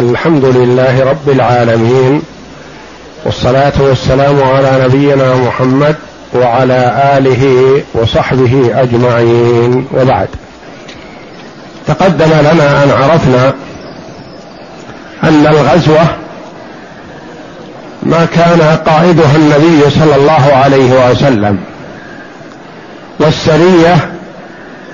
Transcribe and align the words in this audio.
الحمد 0.00 0.44
لله 0.44 1.04
رب 1.04 1.28
العالمين 1.28 2.22
والصلاة 3.24 3.72
والسلام 3.80 4.42
على 4.42 4.84
نبينا 4.84 5.34
محمد 5.34 5.96
وعلى 6.34 7.12
آله 7.18 7.72
وصحبه 7.94 8.70
أجمعين 8.74 9.86
وبعد. 9.94 10.28
تقدم 11.86 12.30
لنا 12.40 12.84
أن 12.84 12.90
عرفنا 12.90 13.54
أن 15.24 15.46
الغزوة 15.46 16.06
ما 18.02 18.24
كان 18.34 18.78
قائدها 18.86 19.36
النبي 19.36 19.90
صلى 19.90 20.16
الله 20.16 20.52
عليه 20.64 21.10
وسلم 21.10 21.58
والسرية 23.18 24.10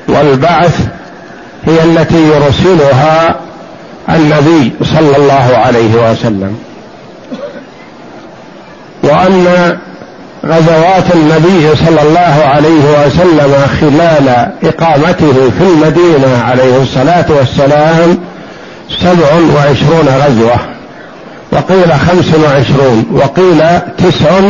والبعث 0.09 0.81
هي 1.67 1.85
التي 1.85 2.29
يرسلها 2.29 3.46
النبي 4.11 4.73
صلى 4.83 5.17
الله 5.17 5.57
عليه 5.57 6.11
وسلم 6.11 6.59
وأن 9.03 9.47
غزوات 10.47 11.15
النبي 11.15 11.77
صلى 11.77 12.03
الله 12.03 12.45
عليه 12.45 13.07
وسلم 13.07 13.67
خلال 13.81 14.53
إقامته 14.65 15.51
في 15.59 15.65
المدينة 15.65 16.43
عليه 16.45 16.83
الصلاة 16.83 17.27
والسلام 17.29 18.19
سبع 18.99 19.55
وعشرون 19.57 20.09
غزوة 20.09 20.57
وقيل 21.53 21.93
خمس 21.93 22.35
وعشرون 22.45 23.07
وقيل 23.13 23.81
تسع 23.99 24.41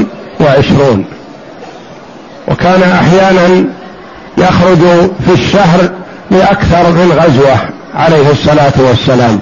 وعشرون. 0.41 1.05
وكان 2.49 2.83
أحيانا 2.83 3.65
يخرج 4.39 4.79
في 5.27 5.33
الشهر 5.33 5.91
لأكثر 6.31 6.91
من 6.91 7.13
غزوة. 7.13 7.76
عليه 7.97 8.31
الصلاة 8.31 8.73
والسلام. 8.79 9.41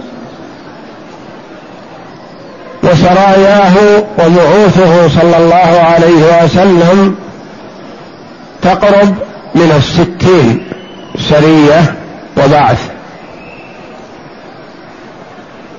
وسراياه 2.82 3.72
وبعوثه 4.18 5.08
صلى 5.20 5.36
الله 5.36 5.80
عليه 5.80 6.44
وسلم 6.44 7.16
تقرب 8.62 9.14
من 9.54 9.72
الستين 9.76 10.66
سرية 11.30 11.94
وبعث. 12.36 12.78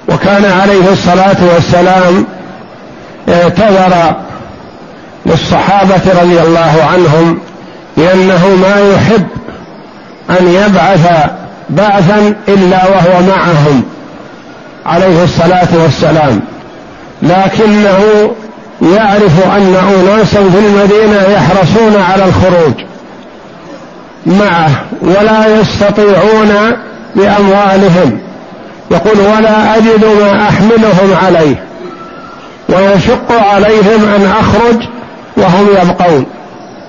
وكان 0.09 0.45
عليه 0.45 0.91
الصلاة 0.93 1.37
والسلام 1.53 2.25
اعتذر 3.29 4.15
للصحابة 5.25 6.21
رضي 6.21 6.39
الله 6.41 6.87
عنهم 6.93 7.39
لأنه 7.97 8.47
ما 8.61 8.93
يحب 8.93 9.27
أن 10.29 10.47
يبعث 10.47 11.29
بعثا 11.69 12.35
إلا 12.47 12.85
وهو 12.85 13.21
معهم 13.27 13.83
عليه 14.85 15.23
الصلاة 15.23 15.67
والسلام. 15.83 16.41
لكنه 17.21 18.31
يعرف 18.81 19.45
أن 19.57 19.75
أناسا 19.75 20.49
في 20.49 20.59
المدينة 20.59 21.21
يحرصون 21.21 22.01
على 22.01 22.25
الخروج 22.25 22.73
معه 24.25 24.69
ولا 25.01 25.59
يستطيعون 25.59 26.77
بأموالهم. 27.15 28.19
يقول 28.91 29.19
ولا 29.19 29.77
أجد 29.77 30.05
ما 30.21 30.49
أحملهم 30.49 31.13
عليه. 31.25 31.63
ويشق 32.69 33.31
عليهم 33.31 34.05
أن 34.15 34.31
أخرج 34.39 34.81
وهم 35.37 35.67
يبقون. 35.81 36.25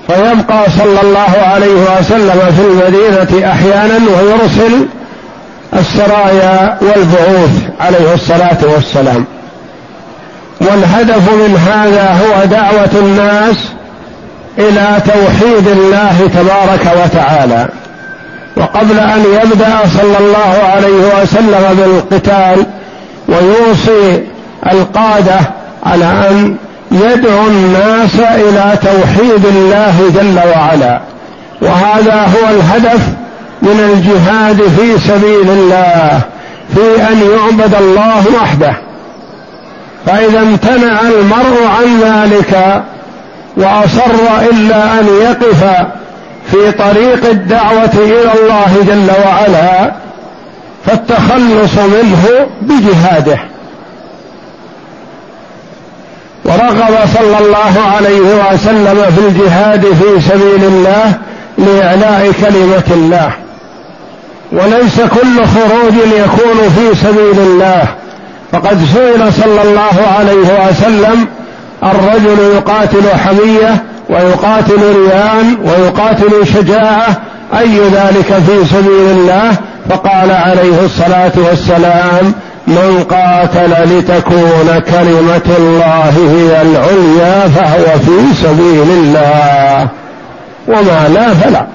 فيبقى 0.07 0.65
صلى 0.79 1.01
الله 1.03 1.37
عليه 1.39 1.75
وسلم 1.99 2.41
في 2.57 2.63
المدينة 2.63 3.53
أحيانا 3.53 3.99
ويرسل 4.17 4.87
السرايا 5.75 6.79
والبعوث 6.81 7.63
عليه 7.81 8.15
الصلاة 8.15 8.59
والسلام. 8.63 9.25
والهدف 10.61 11.33
من 11.33 11.57
هذا 11.57 12.19
هو 12.23 12.45
دعوة 12.45 12.91
الناس 12.95 13.57
إلى 14.59 15.03
توحيد 15.07 15.69
الله 15.69 16.31
تبارك 16.35 17.05
وتعالى. 17.05 17.69
وقبل 18.57 18.99
أن 18.99 19.25
يبدأ 19.43 19.79
صلى 19.97 20.19
الله 20.19 20.63
عليه 20.63 21.23
وسلم 21.23 21.77
بالقتال 21.79 22.67
ويوصي 23.29 24.23
القادة 24.73 25.41
على 25.87 26.05
أن 26.05 26.57
يدعو 26.93 27.47
الناس 27.47 28.15
إلى 28.15 28.79
توحيد 28.83 29.47
الله 29.47 30.11
جل 30.15 30.41
وعلا. 30.57 31.01
وهذا 31.63 32.15
هو 32.15 32.49
الهدف 32.51 33.01
من 33.63 33.81
الجهاد 33.93 34.63
في 34.63 34.99
سبيل 35.09 35.51
الله 35.51 36.21
في 36.75 37.09
أن 37.13 37.31
يعبد 37.31 37.75
الله 37.75 38.25
وحده. 38.43 38.73
فإذا 40.07 40.41
امتنع 40.41 41.01
المرء 41.01 41.67
عن 41.79 42.01
ذلك 42.01 42.83
وأصر 43.57 44.45
إلا 44.51 45.01
أن 45.01 45.07
يقف 45.23 45.65
في 46.51 46.73
طريق 46.73 47.31
الدعوة 47.31 47.91
إلى 47.95 48.33
الله 48.41 48.85
جل 48.87 49.11
وعلا 49.27 49.93
فالتخلص 50.87 51.79
منه 51.79 52.47
بجهاده. 52.63 53.39
ورغب 56.47 56.95
صلى 57.15 57.39
الله 57.39 57.75
عليه 57.97 58.21
وسلم 58.21 59.07
في 59.17 59.21
الجهاد 59.29 59.81
في 59.81 60.21
سبيل 60.29 60.65
الله 60.65 61.13
لإعلاء 61.59 62.33
كلمة 62.43 62.85
الله. 62.91 63.31
وليس 64.53 65.01
كل 65.01 65.47
خروج 65.47 65.95
يكون 66.19 66.71
في 66.77 66.95
سبيل 67.03 67.39
الله. 67.39 67.85
فقد 68.53 68.79
سئل 68.95 69.33
صلى 69.33 69.63
الله 69.63 70.07
عليه 70.19 70.69
وسلم 70.69 71.27
الرجل 71.83 72.39
يقاتل 72.55 73.19
حمية 73.25 73.85
ويقاتل 74.09 74.81
ريان 74.97 75.57
ويقاتل 75.65 76.47
شجاعة 76.47 77.07
أي 77.59 77.79
ذلك 77.79 78.43
في 78.47 78.65
سبيل 78.75 79.11
الله؟ 79.11 79.57
فقال 79.91 80.31
عليه 80.31 80.85
الصلاة 80.85 81.33
والسلام 81.37 82.33
من 82.67 83.05
قاتل 83.11 83.99
لتكون 83.99 84.79
كلمة 84.79 85.57
الله 85.59 86.11
هي 86.11 86.63
العليا 86.63 87.49
فهو 87.49 87.99
في 87.99 88.35
سبيل 88.43 88.91
الله. 88.91 89.89
وما 90.69 91.09
لا 91.09 91.35
فلا. 91.35 91.67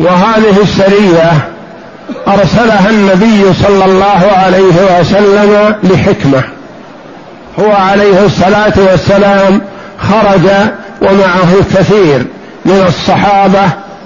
وهذه 0.00 0.62
السرية 0.62 1.32
أرسلها 2.28 2.90
النبي 2.90 3.54
صلى 3.54 3.84
الله 3.84 4.30
عليه 4.36 5.00
وسلم 5.00 5.74
لحكمة. 5.82 6.42
هو 7.60 7.72
عليه 7.72 8.24
الصلاة 8.24 8.72
والسلام 8.76 9.60
خرج 9.98 10.46
ومعه 11.02 11.56
كثير 11.74 12.26
من 12.64 12.84
الصحابة 12.88 13.62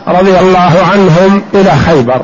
رضي 0.09 0.39
الله 0.39 0.73
عنهم 0.93 1.43
إلى 1.55 1.71
خيبر. 1.87 2.23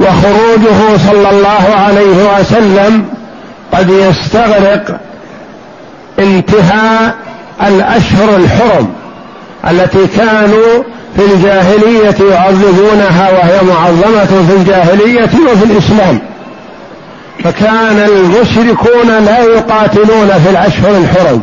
وخروجه 0.00 0.96
صلى 1.10 1.30
الله 1.30 1.74
عليه 1.86 2.40
وسلم 2.40 3.04
قد 3.72 3.90
يستغرق 3.90 5.00
انتهاء 6.18 7.14
الأشهر 7.66 8.36
الحرم 8.36 8.88
التي 9.70 10.06
كانوا 10.16 10.82
في 11.16 11.24
الجاهلية 11.34 12.34
يعظمونها 12.34 13.30
وهي 13.30 13.60
معظمة 13.62 14.46
في 14.48 14.56
الجاهلية 14.56 15.30
وفي 15.52 15.64
الإسلام. 15.64 16.18
فكان 17.44 17.98
المشركون 17.98 19.24
لا 19.24 19.38
يقاتلون 19.38 20.28
في 20.44 20.50
الأشهر 20.50 20.96
الحرم 20.96 21.42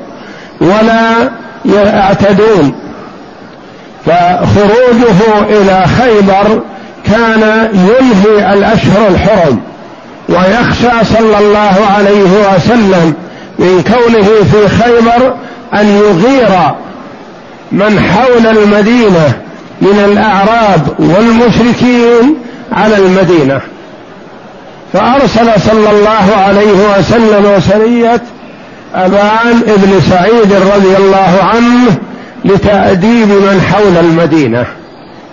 ولا 0.62 1.32
يعتدون. 1.66 2.76
فخروجه 4.06 5.42
إلى 5.50 5.86
خيبر 6.00 6.62
كان 7.14 7.70
ينهي 7.74 8.54
الأشهر 8.54 9.08
الحرم 9.08 9.60
ويخشى 10.30 11.06
صلى 11.18 11.38
الله 11.40 11.76
عليه 11.98 12.56
وسلم 12.56 13.14
من 13.60 13.84
كونه 13.84 14.28
في 14.52 14.70
خيبر 14.70 15.34
أن 15.74 15.88
يغير 15.88 16.72
من 17.72 18.00
حول 18.00 18.58
المدينة 18.58 19.34
من 19.82 20.00
الأعراب 20.06 21.00
والمشركين 21.00 22.36
على 22.72 22.98
المدينة. 22.98 23.62
فأرسل 24.94 25.62
صلى 25.62 25.92
الله 25.92 26.36
عليه 26.36 26.98
وسلم 26.98 27.60
سريه 27.60 28.22
أبان 28.96 29.62
ابن 29.68 30.02
سعيد 30.10 30.54
رضي 30.54 30.98
الله 30.98 31.40
عنه 31.42 31.98
لتأديب 32.46 33.28
من 33.28 33.62
حول 33.72 33.98
المدينة. 33.98 34.66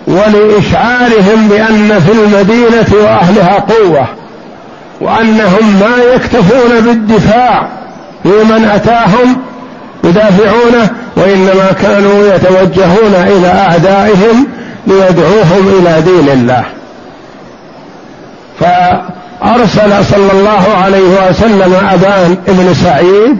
ولإشعارهم 0.07 1.47
بأن 1.49 1.99
في 1.99 2.11
المدينة 2.11 3.03
وأهلها 3.03 3.59
قوة 3.59 4.07
وأنهم 5.01 5.79
ما 5.79 6.13
يكتفون 6.15 6.79
بالدفاع 6.81 7.67
لمن 8.25 8.69
أتاهم 8.73 9.37
يدافعونه 10.03 10.89
وإنما 11.15 11.71
كانوا 11.81 12.35
يتوجهون 12.35 13.13
إلى 13.27 13.47
أعدائهم 13.47 14.47
ليدعوهم 14.87 15.79
إلى 15.79 16.01
دين 16.01 16.29
الله. 16.29 16.63
فأرسل 18.59 20.05
صلى 20.05 20.31
الله 20.33 20.77
عليه 20.83 21.29
وسلم 21.29 21.73
أبان 21.93 22.37
ابن 22.47 22.73
سعيد 22.73 23.37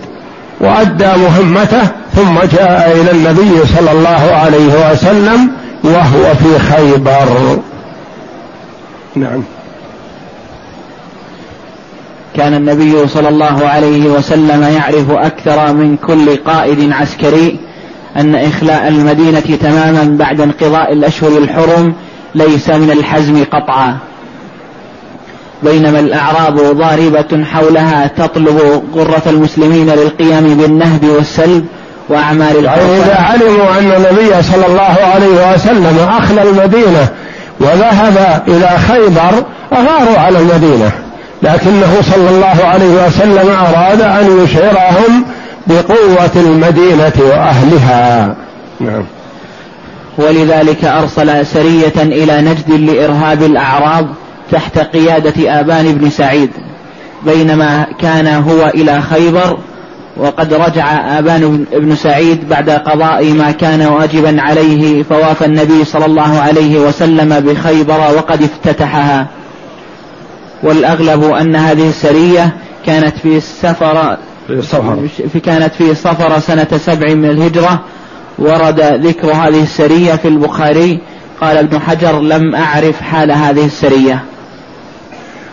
وأدى 0.60 1.08
مهمته 1.18 1.82
ثم 2.16 2.40
جاء 2.58 2.92
إلى 3.02 3.12
النبي 3.12 3.68
صلى 3.78 3.92
الله 3.92 4.32
عليه 4.44 4.92
وسلم 4.92 5.52
وهو 5.84 6.36
في 6.36 6.60
خيبر. 6.60 7.60
نعم. 9.16 9.44
كان 12.36 12.54
النبي 12.54 13.08
صلى 13.08 13.30
الله 13.30 13.68
عليه 13.68 14.10
وسلم 14.10 14.64
يعرف 14.64 15.12
أكثر 15.12 15.74
من 15.74 15.98
كل 15.98 16.36
قائد 16.36 16.92
عسكري 16.92 17.60
أن 18.18 18.36
إخلاء 18.36 18.88
المدينة 18.88 19.58
تماما 19.62 20.18
بعد 20.18 20.42
انقضاء 20.42 20.94
الأشهر 20.94 21.38
الحرم 21.38 21.94
ليس 22.36 22.70
من 22.70 22.92
الحزم 22.92 23.44
قطعا. 23.44 23.98
بينما 25.64 26.00
الأعراب 26.00 26.56
ضاربة 26.56 27.44
حولها 27.44 28.08
تطلب 28.08 28.84
غرة 28.96 29.24
المسلمين 29.28 29.90
للقيام 29.90 30.44
بالنهب 30.44 31.06
والسلب 31.06 31.66
وأعمال 32.10 32.64
يعني 32.64 32.98
إذا 32.98 33.16
علموا 33.16 33.80
أن 33.80 33.92
النبي 33.92 34.44
صلى 34.44 34.66
الله 34.68 34.98
عليه 35.14 35.54
وسلم 35.54 36.08
أخلى 36.10 36.42
المدينة 36.42 37.08
وذهب 37.60 38.44
إلى 38.48 38.70
خيبر 38.88 39.44
أغاروا 39.74 40.18
على 40.18 40.40
المدينة 40.40 40.92
لكنه 41.44 42.02
صلى 42.02 42.30
الله 42.30 42.66
عليه 42.66 43.06
وسلم 43.08 43.50
أراد 43.50 44.02
أن 44.02 44.44
يشعرهم 44.44 45.26
بقوة 45.68 46.32
المدينة 46.36 47.14
وأهلها. 47.20 48.36
نعم. 48.80 49.04
ولذلك 50.18 50.86
أرسل 50.86 51.46
سرية 51.46 51.94
إلى 51.98 52.42
نجد 52.42 52.72
لإرهاب 52.72 53.44
الأعراب 53.44 54.08
تحت 54.52 54.80
قيادة 54.80 55.60
آبان 55.60 55.94
بن 55.96 56.10
سعيد 56.10 56.50
بينما 57.26 57.86
كان 58.00 58.28
هو 58.28 58.68
إلى 58.68 59.02
خيبر 59.02 59.58
وقد 60.18 60.54
رجع 60.54 61.18
آبان 61.20 61.66
بن 61.74 61.96
سعيد 61.96 62.50
بعد 62.50 62.70
قضاء 62.70 63.34
ما 63.34 63.52
كان 63.52 63.82
واجبا 63.82 64.42
عليه 64.42 65.04
فوافى 65.04 65.46
النبي 65.46 65.86
صلى 65.86 66.06
الله 66.06 66.40
عليه 66.40 66.80
وسلم 66.80 67.40
بخيبر 67.40 68.00
وقد 68.00 68.44
افتتحها. 68.44 69.28
والأغلب 70.64 71.24
أن 71.24 71.56
هذه 71.56 71.90
السرية 71.90 72.50
كانت 72.86 73.18
في 73.18 73.38
السفر 73.38 74.18
في 74.48 74.62
صفر. 74.62 75.08
كانت 75.46 75.74
في 75.78 75.96
صفر 75.96 76.40
سنة 76.40 76.68
سبع 76.78 77.14
من 77.14 77.30
الهجرة. 77.30 77.80
ورد 78.40 78.82
ذكر 78.82 79.32
هذه 79.32 79.64
السرية 79.64 80.16
في 80.16 80.28
البخاري. 80.28 81.00
قال 81.42 81.58
ابن 81.58 81.80
حجر 81.80 82.20
لم 82.20 82.56
أعرف 82.56 83.02
حال 83.02 83.32
هذه 83.32 83.66
السرية. 83.66 84.24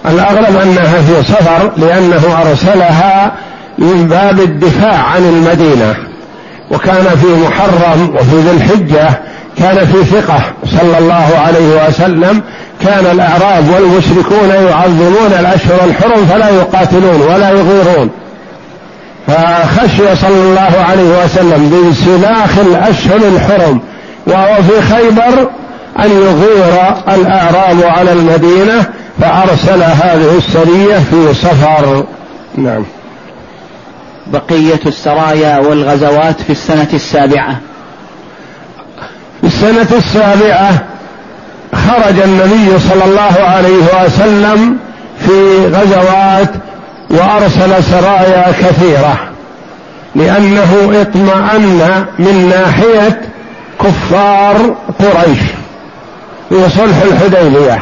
الأغلب 0.06 0.56
أنها 0.56 1.02
في 1.02 1.22
صفر 1.22 1.72
لأنه 1.76 2.40
أرسلها 2.42 3.32
من 3.78 4.08
باب 4.08 4.40
الدفاع 4.40 4.94
عن 4.94 5.24
المدينة. 5.24 5.94
وكان 6.70 7.04
في 7.04 7.26
محرم 7.26 8.16
وفي 8.16 8.36
ذي 8.36 8.50
الحجة 8.50 9.08
كان 9.58 9.86
في 9.86 10.04
ثقة 10.04 10.40
صلى 10.64 10.98
الله 10.98 11.38
عليه 11.46 11.86
وسلم. 11.88 12.42
كان 12.80 13.06
الأعراب 13.06 13.64
والمشركون 13.70 14.48
يعظمون 14.48 15.32
الأشهر 15.40 15.84
الحرم 15.84 16.26
فلا 16.26 16.48
يقاتلون 16.48 17.20
ولا 17.20 17.50
يغيرون. 17.50 18.10
فخشي 19.28 20.16
صلى 20.16 20.42
الله 20.42 20.84
عليه 20.90 21.24
وسلم 21.24 21.70
بانسلاخ 21.70 22.58
الأشهر 22.58 23.16
الحرم 23.16 23.80
وهو 24.26 24.54
في 24.62 24.94
خيبر 24.94 25.48
أن 25.98 26.10
يغير 26.10 26.94
الأعراب 27.08 27.82
على 27.82 28.12
المدينة 28.12 28.86
فأرسل 29.20 29.82
هذه 29.82 30.38
السرية 30.38 30.98
في 30.98 31.34
صفر 31.34 32.04
نعم. 32.56 32.84
بقية 34.32 34.80
السرايا 34.86 35.58
والغزوات 35.58 36.40
في 36.42 36.50
السنة 36.50 36.88
السابعة. 36.92 37.58
في 39.40 39.46
السنة 39.46 39.86
السابعة 39.98 40.70
خرج 41.74 42.20
النبي 42.24 42.78
صلى 42.78 43.04
الله 43.04 43.36
عليه 43.40 44.04
وسلم 44.04 44.76
في 45.18 45.66
غزوات 45.66 46.50
وأرسل 47.10 47.84
سرايا 47.84 48.52
كثيرة 48.52 49.18
لأنه 50.14 50.90
اطمأن 51.00 52.04
من 52.18 52.48
ناحية 52.48 53.20
كفار 53.80 54.76
قريش 54.98 55.38
في 56.48 56.68
صلح 56.76 56.96
الحديبية 57.02 57.78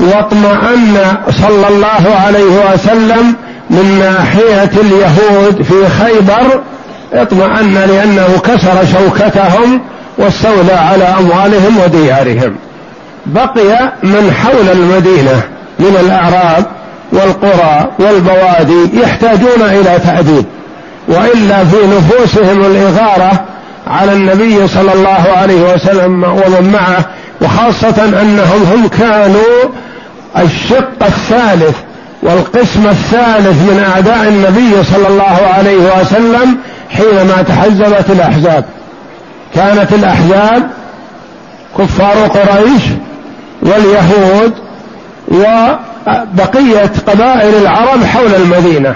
واطمأن 0.00 1.16
صلى 1.30 1.68
الله 1.68 2.16
عليه 2.26 2.72
وسلم 2.74 3.34
من 3.70 3.98
ناحية 3.98 4.70
اليهود 4.80 5.62
في 5.62 5.88
خيبر 5.88 6.60
اطمأن 7.12 7.74
لأنه 7.74 8.38
كسر 8.44 8.84
شوكتهم 8.92 9.80
واستولى 10.18 10.72
على 10.72 11.04
أموالهم 11.04 11.78
وديارهم. 11.84 12.56
بقي 13.26 13.92
من 14.02 14.32
حول 14.32 14.68
المدينة 14.72 15.42
من 15.78 15.96
الأعراب 16.00 16.64
والقرى 17.12 17.90
والبوادي 17.98 19.00
يحتاجون 19.02 19.62
إلى 19.62 19.98
تأديب 20.04 20.44
وإلا 21.08 21.64
في 21.64 21.76
نفوسهم 21.86 22.64
الإغارة 22.64 23.44
على 23.86 24.12
النبي 24.12 24.68
صلى 24.68 24.92
الله 24.92 25.24
عليه 25.36 25.74
وسلم 25.74 26.24
ومن 26.24 26.70
معه 26.72 27.04
وخاصة 27.42 28.04
أنهم 28.22 28.62
هم 28.72 28.88
كانوا 28.88 29.70
الشق 30.38 31.02
الثالث 31.02 31.76
والقسم 32.22 32.86
الثالث 32.86 33.62
من 33.70 33.84
أعداء 33.92 34.28
النبي 34.28 34.84
صلى 34.84 35.08
الله 35.08 35.38
عليه 35.54 36.00
وسلم 36.00 36.58
حينما 36.90 37.42
تحزبت 37.48 38.10
الأحزاب. 38.10 38.64
كانت 39.54 39.92
الأحزاب 39.92 40.70
كفار 41.78 42.16
قريش 42.16 42.82
واليهود 43.62 44.52
وبقية 45.28 46.90
قبائل 47.06 47.54
العرب 47.62 48.04
حول 48.04 48.34
المدينة. 48.34 48.94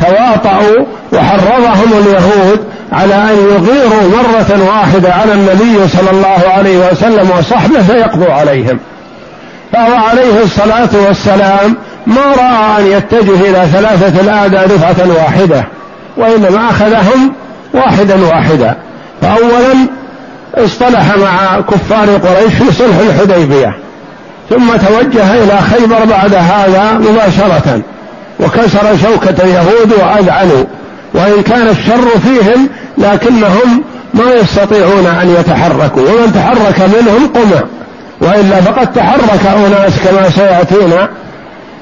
تواطؤوا 0.00 0.86
وحرضهم 1.12 1.92
اليهود 1.92 2.64
على 2.92 3.14
أن 3.14 3.36
يغيروا 3.50 4.08
مرة 4.08 4.68
واحدة 4.68 5.14
على 5.14 5.32
النبي 5.32 5.88
صلى 5.88 6.10
الله 6.10 6.52
عليه 6.56 6.90
وسلم 6.90 7.30
وصحبه 7.38 7.82
فيقضوا 7.82 8.32
عليهم. 8.32 8.78
فهو 9.72 9.94
عليه 9.94 10.42
الصلاة 10.42 10.88
والسلام 11.08 11.76
ما 12.06 12.22
رأى 12.36 12.80
أن 12.80 12.86
يتجه 12.86 13.50
إلى 13.50 13.68
ثلاثة 13.72 14.20
الأعداء 14.20 14.66
دفعة 14.66 15.08
واحدة 15.08 15.64
وإنما 16.16 16.70
أخذهم 16.70 17.32
واحدا 17.74 18.26
واحدا. 18.26 18.76
فأولا 19.22 19.74
اصطلح 20.54 21.16
مع 21.16 21.60
كفار 21.60 22.08
قريش 22.08 22.54
في 22.54 22.72
صلح 22.72 22.96
الحديبية 22.98 23.76
ثم 24.50 24.66
توجه 24.76 25.44
إلى 25.44 25.58
خيبر 25.60 26.04
بعد 26.04 26.34
هذا 26.34 26.92
مباشرة 26.92 27.80
وكسر 28.40 28.96
شوكة 29.02 29.44
اليهود 29.44 29.92
وأذعنوا. 29.92 30.64
وإن 31.14 31.42
كان 31.42 31.68
الشر 31.68 32.18
فيهم 32.24 32.68
لكنهم 32.98 33.82
ما 34.14 34.34
يستطيعون 34.34 35.06
أن 35.06 35.36
يتحركوا 35.40 36.02
ومن 36.02 36.32
تحرك 36.34 36.80
منهم 36.80 37.30
قمع 37.34 37.62
وإلا 38.20 38.60
فقد 38.60 38.92
تحرك 38.92 39.46
أناس 39.46 39.92
كما 40.04 40.30
سيأتينا. 40.30 41.08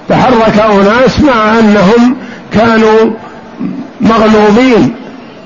تحرك 0.09 0.59
أناس 0.59 1.21
مع 1.21 1.59
أنهم 1.59 2.17
كانوا 2.53 3.11
مغلوبين 4.01 4.95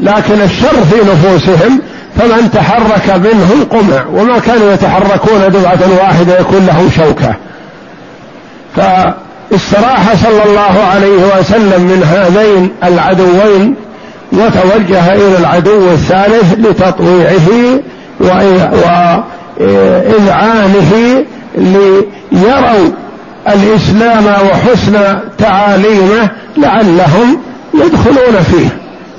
لكن 0.00 0.40
الشر 0.44 0.84
في 0.90 0.96
نفوسهم 1.10 1.80
فمن 2.18 2.50
تحرك 2.50 3.10
منهم 3.10 3.64
قمع 3.70 4.06
وما 4.12 4.38
كانوا 4.38 4.72
يتحركون 4.72 5.40
دفعة 5.48 5.78
واحدة 6.02 6.40
يكون 6.40 6.66
لهم 6.66 6.90
شوكة. 6.96 7.34
فاستراح 8.76 10.14
صلى 10.24 10.44
الله 10.44 10.84
عليه 10.94 11.38
وسلم 11.38 11.82
من 11.82 12.02
هذين 12.02 12.70
العدوين 12.84 13.74
وتوجه 14.32 15.14
إلى 15.14 15.38
العدو 15.38 15.90
الثالث 15.90 16.54
لتطويعه 16.58 17.80
وإذعانه 19.60 21.24
ليروا 22.32 22.88
الإسلام 23.48 24.26
وحسن 24.26 25.18
تعاليمه 25.38 26.30
لعلهم 26.56 27.38
يدخلون 27.74 28.42
فيه 28.50 28.68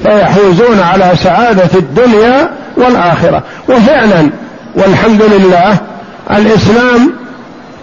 فيحوزون 0.04 0.80
على 0.80 1.12
سعادة 1.24 1.70
الدنيا 1.76 2.50
والآخرة. 2.78 3.44
وفعلا 3.70 4.30
والحمد 4.76 5.22
لله 5.22 5.78
الإسلام 6.32 7.14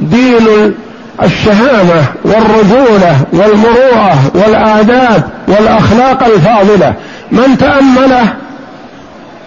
دين 0.01 0.75
الشهامة 1.23 2.05
والرجولة 2.25 3.17
والمروءة 3.33 4.19
والآداب 4.35 5.23
والأخلاق 5.49 6.25
الفاضلة. 6.25 6.95
من 7.33 7.59
تأمله 7.59 8.29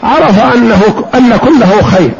عرف 0.03 0.55
أنه 0.55 0.81
أن 1.15 1.37
كله 1.37 1.81
خير. 1.83 2.11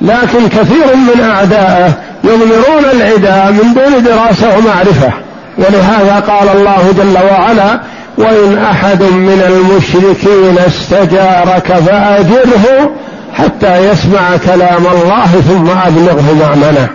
لكن 0.00 0.48
كثير 0.48 0.96
من 0.96 1.20
أعدائه 1.20 1.92
يضمرون 2.24 2.84
العداء 2.92 3.52
من 3.52 3.74
دون 3.74 4.02
دراسة 4.02 4.58
ومعرفة. 4.58 5.12
ولهذا 5.58 6.24
قال 6.28 6.48
الله 6.48 6.94
جل 6.98 7.18
وعلا 7.30 7.80
وإن 8.18 8.58
أحد 8.58 9.02
من 9.02 9.42
المشركين 9.48 10.58
استجارك 10.58 11.72
فأجره 11.72 12.90
حتى 13.34 13.88
يسمع 13.88 14.36
كلام 14.44 14.86
الله 14.86 15.26
ثم 15.26 15.70
أبلغه 15.70 16.34
مأمنة. 16.34 16.88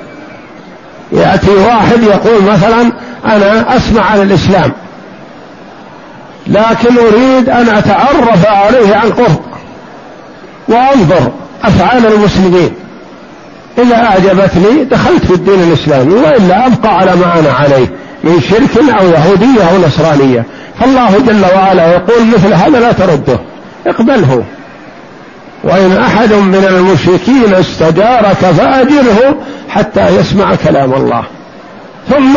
يأتي 1.12 1.52
واحد 1.52 2.04
يقول 2.04 2.44
مثلا 2.44 2.92
أنا 3.26 3.78
أسمع 3.78 4.06
عن 4.06 4.22
الإسلام 4.22 4.72
لكن 6.48 6.98
أريد 6.98 7.50
أن 7.50 7.70
أتعرف 7.70 8.46
عليه 8.46 8.96
عن 8.96 9.10
قرب 9.10 9.42
وأنظر 10.68 11.32
أفعال 11.64 12.06
المسلمين. 12.06 12.72
إذا 13.78 13.96
أعجبتني 13.96 14.84
دخلت 14.84 15.26
في 15.26 15.34
الدين 15.34 15.60
الإسلامي 15.64 16.14
وإلا 16.14 16.68
أبقى 16.68 16.98
على 16.98 17.16
ما 17.16 17.40
أنا 17.40 17.52
عليه 17.54 17.88
من 18.24 18.42
شرك 18.42 18.94
أو 19.00 19.08
يهودية 19.08 19.70
أو 19.72 19.88
نصرانية. 19.88 20.46
فالله 20.80 21.20
جل 21.28 21.46
وعلا 21.56 21.92
يقول 21.92 22.28
مثل 22.28 22.54
هذا 22.54 22.80
لا 22.80 22.92
ترده. 22.92 23.40
اقبله. 23.88 24.44
وإن 25.64 25.98
أحد 25.98 26.34
من 26.34 26.66
المشركين 26.70 27.54
استجارك 27.54 28.38
فأجره 28.58 29.36
حتى 29.70 30.08
يسمع 30.16 30.56
كلام 30.56 30.94
الله. 30.94 31.24
ثم 32.10 32.36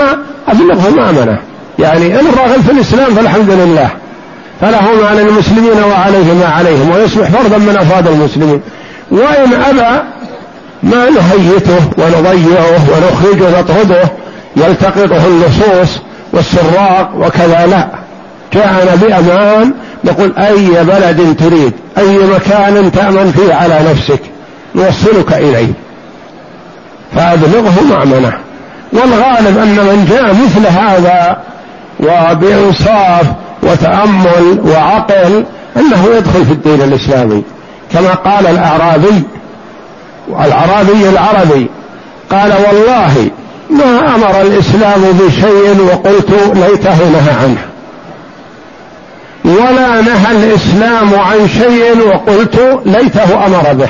أبلغه 0.49 0.91
مأمنه 0.91 1.39
يعني 1.79 2.21
إن 2.21 2.27
الراغب 2.27 2.61
في 2.67 2.73
الإسلام 2.73 3.15
فالحمد 3.15 3.51
لله. 3.51 3.91
فله 4.61 4.81
ما 4.81 5.21
للمسلمين 5.21 5.83
وعليه 5.91 6.33
ما 6.35 6.47
عليهم 6.47 6.91
ويصبح 6.91 7.29
فردا 7.31 7.59
من 7.59 7.77
أفراد 7.77 8.09
المسلمين. 8.09 8.61
وإن 9.11 9.53
أبى 9.71 10.03
ما 10.85 11.11
نهيته 11.11 11.81
ونضيعه 11.99 12.85
ونخرجه 12.91 13.61
نطرده 13.61 14.03
يلتقطه 14.57 15.27
اللصوص 15.27 16.01
والسراق 16.33 17.11
وكذا 17.17 17.67
لا. 17.67 17.89
جاءنا 18.53 18.95
بأمان 18.95 19.75
نقول 20.05 20.33
أي 20.39 20.85
بلد 20.85 21.37
تريد 21.39 21.73
أي 21.99 22.19
مكان 22.19 22.93
تأمن 22.93 23.33
فيه 23.37 23.55
على 23.55 23.79
نفسك 23.91 24.21
نوصلك 24.75 25.33
إليه. 25.33 25.73
فأبلغه 27.17 27.81
مأمنه. 27.91 28.33
والغالب 28.93 29.59
أن 29.59 29.77
من 29.77 30.07
جاء 30.11 30.35
مثل 30.35 30.67
هذا 30.79 31.39
وبإنصاف 32.01 33.27
وتأمل 33.63 34.61
وعقل 34.65 35.45
أنه 35.77 36.07
يدخل 36.17 36.45
في 36.47 36.53
الدين 36.53 36.83
الإسلامي. 36.83 37.43
كما 37.93 38.15
قال 38.15 38.47
الأعرابي 38.47 39.23
العربي 40.29 41.09
العربي. 41.09 41.71
قال 42.31 42.53
والله 42.67 43.31
ما 43.71 44.15
أمر 44.15 44.43
الإسلام 44.43 45.01
بشيء 45.01 45.89
وقلت 45.91 46.31
ليته 46.55 47.09
نهى 47.09 47.35
عنه. 47.43 47.59
ولا 49.45 50.01
نهى 50.01 50.33
الإسلام 50.33 51.15
عن 51.15 51.49
شيء 51.49 52.09
وقلت 52.09 52.81
ليته 52.87 53.47
أمر 53.47 53.73
به. 53.73 53.89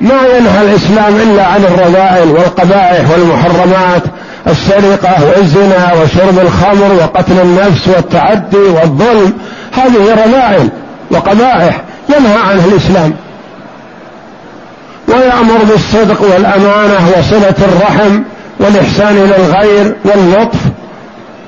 ما 0.00 0.20
ينهى 0.36 0.62
الإسلام 0.62 1.16
إلا 1.16 1.46
عن 1.46 1.64
الرذائل 1.64 2.30
والقبائح 2.30 3.10
والمحرمات 3.10 4.02
السرقة 4.46 5.24
والزنا 5.24 5.92
وشرب 5.92 6.38
الخمر 6.38 6.92
وقتل 6.92 7.40
النفس 7.40 7.88
والتعدي 7.88 8.56
والظلم. 8.56 9.32
هذه 9.72 10.24
رذائل 10.26 10.68
وقبائح 11.10 11.80
ينهى 12.08 12.38
عنها 12.38 12.64
الإسلام. 12.64 13.14
ويأمر 15.10 15.58
بالصدق 15.68 16.22
والأمانة 16.22 17.08
وصلة 17.18 17.54
الرحم 17.58 18.22
والإحسان 18.58 19.16
إلى 19.16 19.36
الغير 19.36 19.96
واللطف 20.04 20.58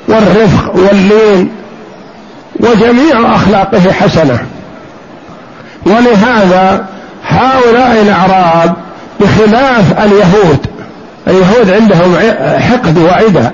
والرفق 0.09 0.77
واللين 0.77 1.51
وجميع 2.61 3.35
أخلاقه 3.35 3.93
حسنة. 3.93 4.39
ولهذا 5.87 6.87
هؤلاء 7.29 8.03
الأعراب 8.03 8.75
بخلاف 9.21 10.05
اليهود 10.05 10.67
اليهود 11.29 11.71
عندهم 11.71 12.17
حقد 12.61 12.99
وعدة. 12.99 13.53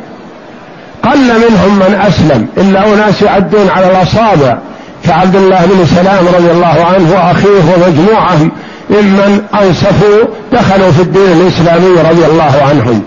قل 1.02 1.18
منهم 1.18 1.78
من 1.78 2.00
أسلم 2.06 2.46
إلا 2.56 2.94
أناس 2.94 3.22
يعدون 3.22 3.70
على 3.70 3.86
الأصابع 3.90 4.58
كعبد 5.04 5.36
الله 5.36 5.66
بن 5.66 5.86
سلام 5.86 6.26
رضي 6.36 6.50
الله 6.50 6.86
عنه 6.94 7.12
وأخيه 7.14 7.74
ومجموعة 7.74 8.50
ممن 8.90 9.42
أنصفوا 9.54 10.24
دخلوا 10.52 10.90
في 10.90 11.02
الدين 11.02 11.32
الإسلامي 11.40 12.00
رضي 12.10 12.26
الله 12.26 12.62
عنهم. 12.68 13.02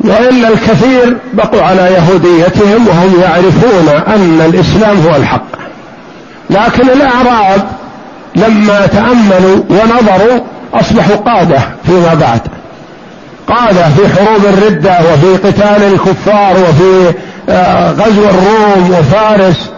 وإلا 0.00 0.48
الكثير 0.48 1.16
بقوا 1.32 1.62
على 1.62 1.82
يهوديتهم 1.82 2.88
وهم 2.88 3.20
يعرفون 3.22 3.88
أن 3.88 4.40
الإسلام 4.46 5.00
هو 5.00 5.16
الحق. 5.16 5.44
لكن 6.50 6.90
الأعراب 6.90 7.62
لما 8.36 8.86
تأملوا 8.86 9.62
ونظروا 9.70 10.40
أصبحوا 10.74 11.16
قادة 11.16 11.58
فيما 11.86 12.14
بعد. 12.14 12.40
قادة 13.48 13.88
في 13.88 14.08
حروب 14.14 14.44
الردة 14.44 14.98
وفي 15.00 15.46
قتال 15.46 15.82
الكفار 15.92 16.52
وفي 16.52 17.14
آه، 17.48 17.90
غزو 17.90 18.24
الروم 18.24 18.90
وفارس. 18.90 19.71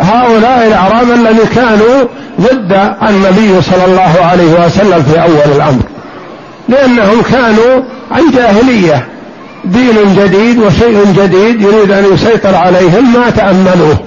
هؤلاء 0.00 0.66
الأعراب 0.66 1.10
الذين 1.10 1.46
كانوا 1.54 2.04
ضد 2.40 2.72
النبي 3.08 3.62
صلى 3.62 3.84
الله 3.86 4.24
عليه 4.24 4.66
وسلم 4.66 5.02
في 5.02 5.22
أول 5.22 5.56
الأمر. 5.56 5.82
لأنهم 6.68 7.22
كانوا 7.22 7.82
عن 8.10 8.30
جاهلية 8.34 9.06
دين 9.64 10.16
جديد 10.18 10.58
وشيء 10.58 11.04
جديد 11.16 11.62
يريد 11.62 11.90
أن 11.90 12.14
يسيطر 12.14 12.54
عليهم 12.54 13.12
ما 13.12 13.30
تأملوه. 13.30 13.98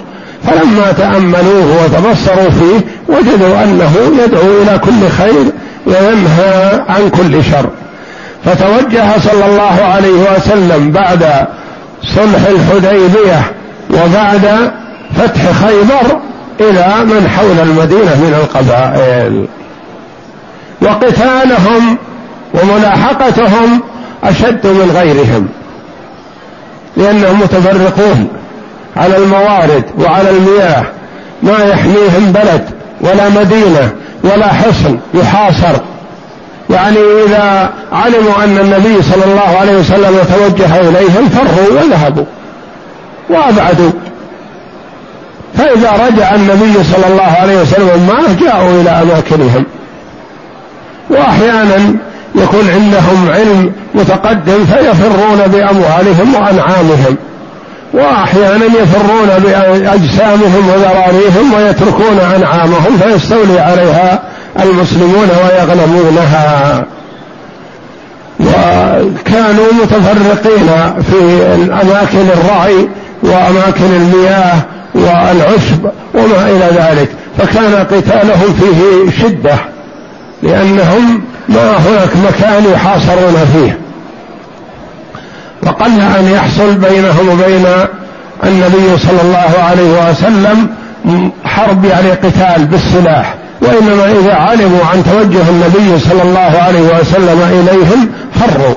فلما 0.46 0.92
تأملوه 0.98 1.84
وتبصروا 1.84 2.50
فيه 2.50 2.80
وجدوا 3.08 3.62
أنه 3.64 3.92
يدعو 4.24 4.62
إلى 4.62 4.78
كل 4.78 5.08
خير 5.18 5.44
وينهى 5.86 6.84
عن 6.88 7.10
كل 7.10 7.44
شر. 7.44 7.66
فتوجه 8.44 9.18
صلى 9.18 9.46
الله 9.46 9.84
عليه 9.84 10.36
وسلم 10.36 10.90
بعد 10.90 11.46
صلح 12.02 12.46
الحديبية 12.48 13.42
وبعد 13.90 14.72
فتح 15.16 15.66
خيبر 15.66 16.20
إلى 16.60 17.04
من 17.04 17.28
حول 17.28 17.68
المدينة 17.68 18.14
من 18.14 18.34
القبائل. 18.42 19.46
وقتالهم 20.82 21.98
وملاحقتهم 22.54 23.82
أشد 24.24 24.66
من 24.66 24.90
غيرهم 24.94 25.48
لأنهم 26.96 27.40
متفرقون 27.40 28.28
على 28.96 29.16
الموارد 29.16 29.84
وعلى 29.98 30.30
المياه 30.30 30.84
ما 31.42 31.58
يحميهم 31.64 32.32
بلد 32.32 32.68
ولا 33.00 33.28
مدينة 33.28 33.92
ولا 34.24 34.46
حصن 34.52 34.98
يحاصر. 35.14 35.78
يعني 36.70 36.98
إذا 37.26 37.70
علموا 37.92 38.44
أن 38.44 38.58
النبي 38.58 39.02
صلى 39.02 39.24
الله 39.24 39.58
عليه 39.60 39.78
وسلم 39.78 40.18
توجه 40.34 40.80
إليهم 40.80 41.28
فروا 41.28 41.82
وذهبوا 41.82 42.24
وأبعدوا. 43.30 43.90
فإذا 45.58 45.90
رجع 45.90 46.34
النبي 46.34 46.84
صلى 46.84 47.06
الله 47.12 47.36
عليه 47.40 47.60
وسلم 47.60 48.08
معه 48.08 48.34
جاءوا 48.40 48.80
إلى 48.80 48.90
أماكنهم. 48.90 49.64
وأحيانا 51.10 51.94
يكون 52.34 52.70
عندهم 52.70 53.30
علم 53.30 53.72
متقدم 53.94 54.64
فيفرون 54.64 55.42
بأموالهم 55.46 56.34
وأنعامهم. 56.34 57.16
وأحيانا 57.92 58.64
يفرون 58.64 59.28
بأجسامهم 59.38 60.68
وذراريهم 60.68 61.54
ويتركون 61.54 62.18
أنعامهم 62.36 62.98
فيستولي 63.02 63.60
عليها 63.60 64.22
المسلمون 64.62 65.28
ويغنمونها. 65.30 66.84
وكانوا 68.40 69.72
متفرقين 69.82 70.68
في 71.10 71.46
أماكن 71.82 72.28
الرعي 72.28 72.88
وأماكن 73.22 73.84
المياه 73.84 74.56
والعشب 74.94 75.90
وما 76.14 76.50
إلى 76.50 76.70
ذلك 76.80 77.08
فكان 77.38 77.74
قتالهم 77.74 78.54
فيه 78.60 79.10
شدة 79.22 79.56
لأنهم 80.42 81.22
ما 81.48 81.76
هناك 81.76 82.10
مكان 82.28 82.64
يحاصرون 82.72 83.36
فيه. 83.52 83.78
وقل 85.66 86.00
أن 86.00 86.30
يحصل 86.34 86.74
بينهم 86.74 87.28
وبين 87.28 87.66
النبي 88.44 88.98
صلى 88.98 89.20
الله 89.22 89.62
عليه 89.62 90.10
وسلم 90.10 90.68
حرب 91.44 91.84
يعني 91.84 92.10
قتال 92.10 92.64
بالسلاح 92.64 93.34
وإنما 93.60 94.12
إذا 94.20 94.34
علموا 94.34 94.84
عن 94.92 95.04
توجه 95.04 95.48
النبي 95.48 95.98
صلى 95.98 96.22
الله 96.22 96.62
عليه 96.62 97.00
وسلم 97.00 97.42
إليهم 97.42 98.08
فروا 98.34 98.74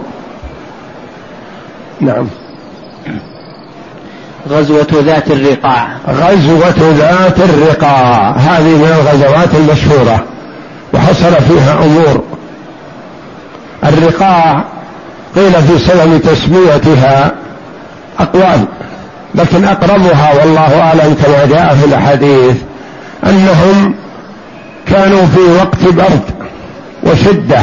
نعم. 2.02 2.28
غزوة 4.50 4.88
ذات 5.06 5.32
الرقاع. 5.32 5.88
غزوة 6.10 6.94
ذات 6.98 7.39
الرقاع. 7.39 8.32
هذه 8.32 8.75
من 8.75 8.96
الغزوات 9.01 9.50
المشهورة 9.56 10.24
وحصل 10.94 11.34
فيها 11.48 11.84
أمور. 11.84 12.24
الرقاع 13.84 14.63
قيل 15.36 15.54
في 15.54 15.80
سبب 15.80 16.22
تسميتها 16.22 17.32
أقوال 18.20 18.66
لكن 19.36 19.66
أقربها 19.66 20.34
والله 20.39 20.82
أعلم 20.82 21.16
كما 21.24 21.46
جاء 21.46 21.75
في 21.75 21.86
الأحاديث 21.86 22.56
أنهم 23.24 23.96
كانوا 24.88 25.25
في 25.25 25.39
وقت 25.39 25.94
برد 25.94 26.22
وشدة 27.04 27.60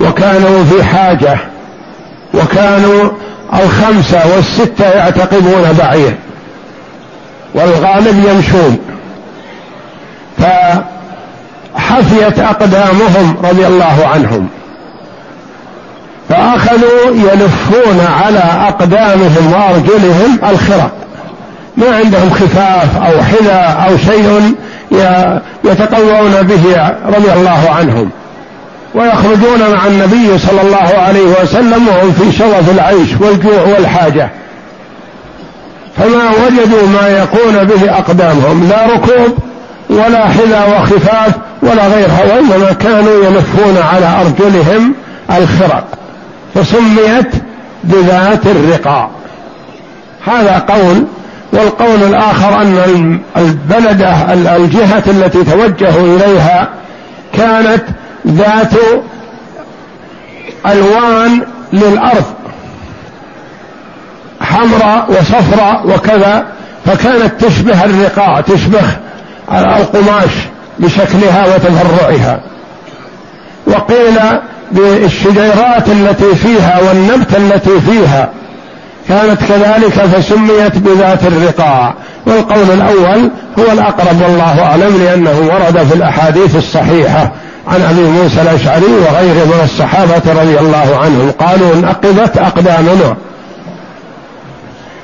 وكانوا 0.00 0.64
في 0.64 0.84
حاجة 0.84 1.38
وكانوا 2.34 3.10
الخمسة 3.54 4.34
والستة 4.34 4.84
يعتقبون 4.84 5.72
بعير 5.78 6.14
والغالب 7.54 8.24
يمشون. 8.28 8.78
فحفيت 10.38 12.38
أقدامهم 12.38 13.36
رضي 13.44 13.66
الله 13.66 14.08
عنهم 14.14 14.48
فأخذوا 16.28 17.14
يلفون 17.14 18.00
على 18.22 18.42
أقدامهم 18.68 19.52
وأرجلهم 19.52 20.38
الخرق. 20.50 20.90
ما 21.76 21.96
عندهم 21.96 22.30
خفاف 22.30 22.96
أو 22.96 23.22
حذاء 23.22 23.88
أو 23.88 23.96
شيء 23.96 24.54
يتقوون 25.64 26.42
به 26.42 26.92
رضي 27.06 27.32
الله 27.32 27.70
عنهم. 27.70 28.10
ويخرجون 28.94 29.70
مع 29.72 29.86
النبي 29.86 30.38
صلى 30.38 30.60
الله 30.60 30.98
عليه 30.98 31.42
وسلم 31.42 31.88
وهم 31.88 32.12
في 32.12 32.32
شرف 32.32 32.70
العيش 32.70 33.08
والجوع 33.20 33.62
والحاجة. 33.62 34.30
فما 35.96 36.30
وجدوا 36.30 36.88
ما 36.88 37.08
يكون 37.08 37.64
به 37.64 37.92
أقدامهم. 37.98 38.68
لا 38.68 38.86
ركوب 38.86 39.38
ولا 39.90 40.26
حذاء 40.28 40.80
وخفاف 40.80 41.34
ولا 41.62 41.86
غيرها 41.86 42.20
وإنما 42.24 42.72
كانوا 42.72 43.24
يلفون 43.24 43.78
على 43.92 44.20
أرجلهم 44.20 44.94
الخرق 45.30 45.84
فسميت 46.54 47.32
بذات 47.84 48.46
الرقاع. 48.46 49.10
هذا 50.26 50.64
قول 50.68 51.04
والقول 51.52 52.02
الآخر 52.02 52.62
أن 52.62 53.20
البلدة 53.36 54.32
الجهة 54.56 55.02
التي 55.06 55.44
توجهوا 55.44 56.16
إليها 56.16 56.68
كانت 57.32 57.82
ذات 58.26 58.72
ألوان 60.66 61.42
للأرض 61.72 62.24
حمراء 64.40 65.06
وصفراء 65.10 65.86
وكذا 65.86 66.46
فكانت 66.86 67.44
تشبه 67.44 67.84
الرقاع 67.84 68.40
تشبه 68.40 68.82
القماش 69.52 70.30
بشكلها 70.78 71.54
وتفرعها 71.54 72.40
وقيل 73.66 74.18
بالشجيرات 74.72 75.88
التي 75.88 76.34
فيها 76.34 76.80
والنبت 76.80 77.36
التي 77.36 77.80
فيها 77.80 78.30
كانت 79.08 79.40
كذلك 79.48 79.92
فسميت 79.92 80.78
بذات 80.78 81.26
الرقاع. 81.26 81.94
والقول 82.26 82.70
الأول 82.70 83.30
هو 83.58 83.72
الأقرب 83.72 84.22
والله 84.22 84.62
أعلم 84.62 85.04
لأنه 85.04 85.38
ورد 85.38 85.86
في 85.86 85.94
الأحاديث 85.94 86.56
الصحيحة. 86.56 87.32
عن 87.68 87.82
أبي 87.82 88.02
موسى 88.02 88.42
الأشعري 88.42 88.84
وغيره 88.84 89.44
من 89.44 89.60
الصحابة 89.64 90.42
رضي 90.42 90.58
الله 90.58 90.96
عنهم 90.96 91.30
قالوا 91.30 91.74
انقضت 91.74 92.38
أقدامنا. 92.38 93.16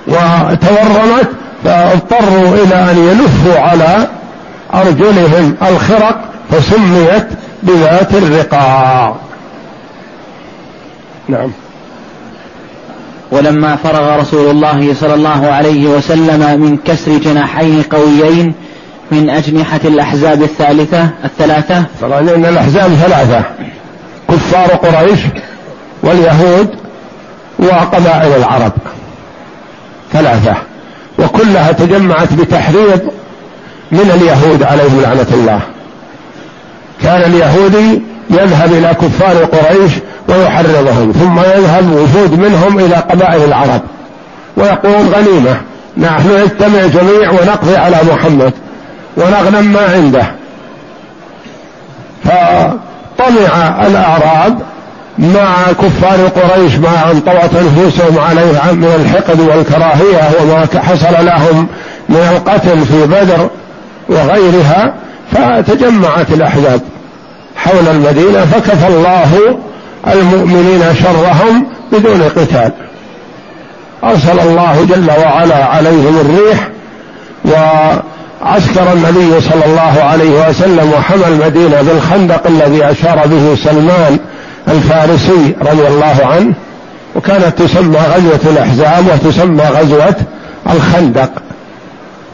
وتورمت 0.07 1.29
فاضطروا 1.65 2.55
إلى 2.55 2.91
أن 2.91 3.09
يلفوا 3.09 3.61
على 3.61 4.09
أرجلهم 4.75 5.57
الخرق 5.69 6.21
فسميت 6.51 7.27
بذات 7.63 8.15
الرقاع. 8.15 9.15
نعم. 11.29 11.51
ولما 13.31 13.77
فرغ 13.77 14.21
رسول 14.21 14.51
الله 14.51 14.95
صلى 14.95 15.15
الله 15.15 15.47
عليه 15.47 15.89
وسلم 15.89 16.61
من 16.61 16.77
كسر 16.85 17.19
جناحين 17.19 17.83
قويين 17.83 18.55
من 19.11 19.31
أجنحة 19.31 19.81
الأحزاب 19.85 20.43
الثالثة 20.43 21.11
الثلاثة؟ 21.25 21.85
طبعا 22.03 22.21
لأن 22.21 22.45
الأحزاب 22.45 22.91
ثلاثة. 22.95 23.43
كفار 24.29 24.69
قريش 24.71 25.21
واليهود 26.03 26.69
وقبائل 27.59 28.33
العرب. 28.37 28.73
ثلاثة. 30.13 30.55
وكلها 31.19 31.73
تجمعت 31.73 32.33
بتحريض 32.33 33.01
من 33.93 34.11
اليهود 34.15 34.63
عليهم 34.63 35.01
لعنة 35.03 35.27
الله. 35.33 35.61
كان 37.03 37.23
اليهودي 37.23 38.03
يذهب 38.31 38.73
إلى 38.73 38.95
كفار 38.95 39.45
قريش 39.45 39.93
ويحرضهم 40.29 41.13
ثم 41.13 41.39
يذهب 41.41 41.93
وفود 41.93 42.39
منهم 42.39 42.79
إلى 42.79 42.97
قبائل 42.97 43.45
العرب. 43.45 43.81
ويقول 44.57 45.15
غنيمة 45.15 45.57
نحن 45.97 46.43
نجتمع 46.43 46.87
جميع 46.87 47.31
ونقضي 47.31 47.77
على 47.77 47.97
محمد. 48.13 48.53
ونغنم 49.17 49.73
ما 49.73 49.81
عنده. 49.81 50.27
فطمع 52.25 53.87
الأعراب 53.87 54.59
مع 55.19 55.73
كفار 55.73 56.27
قريش 56.27 56.75
ما 56.75 57.11
انطوت 57.11 57.63
نفوسهم 57.63 58.19
عليه 58.19 58.73
من 58.73 59.01
الحقد 59.01 59.41
والكراهية 59.41 60.31
وما 60.41 60.67
حصل 60.77 61.27
لهم 61.27 61.67
من 62.09 62.17
القتل 62.17 62.85
في 62.85 63.07
بدر 63.07 63.51
وغيرها 64.09 64.95
فتجمعت 65.33 66.31
الأحزاب 66.31 66.81
حول 67.57 67.89
المدينة 67.91 68.45
فكفى 68.45 68.87
الله 68.87 69.59
المؤمنين 70.13 70.83
شرهم 71.03 71.67
بدون 71.93 72.23
قتال. 72.23 72.73
أرسل 74.05 74.41
الله 74.41 74.87
جل 74.89 75.11
وعلا 75.11 75.65
عليهم 75.65 76.21
الريح 76.21 76.69
وعسكر 78.43 78.93
النبي 78.93 79.41
صلى 79.41 79.65
الله 79.67 80.03
عليه 80.03 80.49
وسلم 80.49 80.93
وحمى 80.99 81.27
المدينة 81.29 81.83
بالخندق 81.83 82.47
الذي 82.47 82.85
أشار 82.85 83.27
به 83.27 83.57
سلمان 83.65 84.19
الفارسي 84.69 85.55
رضي 85.63 85.87
الله 85.89 86.17
عنه 86.23 86.55
وكانت 87.17 87.59
تسمى 87.59 87.99
غزوة 87.99 88.53
الأحزاب 88.53 89.05
وتسمى 89.07 89.63
غزوة 89.63 90.15
الخندق 90.71 91.31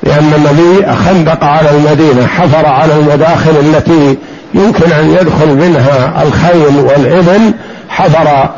لأن 0.02 0.32
النبي 0.36 0.86
خندق 1.06 1.44
على 1.44 1.70
المدينة 1.70 2.26
حفر 2.26 2.66
على 2.66 2.94
المداخل 2.96 3.50
التي 3.60 4.16
يمكن 4.54 4.92
أن 4.92 5.10
يدخل 5.10 5.48
منها 5.48 6.22
الخيل 6.22 6.76
والإبل 6.76 7.52
حفر 7.88 8.50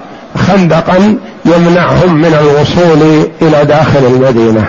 خندقا 0.48 1.16
يمنعهم 1.44 2.14
من 2.14 2.34
الوصول 2.40 3.28
إلى 3.42 3.64
داخل 3.64 4.04
المدينة. 4.06 4.64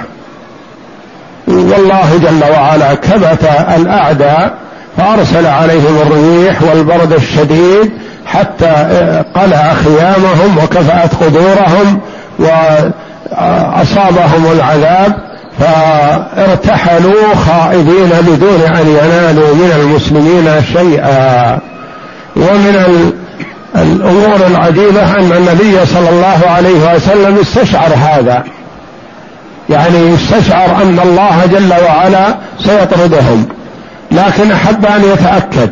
والله 1.48 2.20
جل 2.24 2.44
وعلا 2.52 2.94
كبت 2.94 3.50
الأعداء 3.78 4.54
فأرسل 4.98 5.46
عليهم 5.46 6.02
الريح 6.02 6.62
والبرد 6.62 7.14
الشديد 7.14 7.92
حتى 8.26 8.74
قلع 9.36 9.74
خيامهم 9.74 10.58
وكفأت 10.64 11.16
قدورهم 11.16 12.00
وأصابهم 12.40 14.52
العذاب 14.52 15.14
فارتحلوا 15.60 17.36
خائبين 17.48 18.10
بدون 18.22 18.62
أن 18.62 18.88
ينالوا 18.88 19.56
من 19.56 19.72
المسلمين 19.80 20.64
شيئا. 20.74 21.60
ومن 22.36 23.14
الأمور 23.76 24.48
العجيبة 24.48 25.20
أن 25.20 25.32
النبي 25.32 25.86
صلى 25.86 26.10
الله 26.10 26.40
عليه 26.48 26.96
وسلم 26.96 27.40
استشعر 27.40 27.94
هذا. 27.96 28.44
يعني 29.70 30.16
استشعر 30.16 30.82
أن 30.82 31.00
الله 31.00 31.46
جل 31.46 31.74
وعلا 31.84 32.36
سيطردهم. 32.60 33.48
لكن 34.12 34.52
أحب 34.52 34.86
أن 34.86 35.04
يتأكد. 35.04 35.70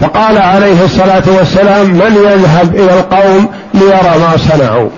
فقال 0.00 0.38
عليه 0.38 0.84
الصلاة 0.84 1.22
والسلام 1.26 1.86
من 1.86 2.16
يذهب 2.24 2.74
إلى 2.74 2.94
القوم 2.94 3.48
ليرى 3.74 4.18
ما 4.18 4.36
صنعوا. 4.36 4.88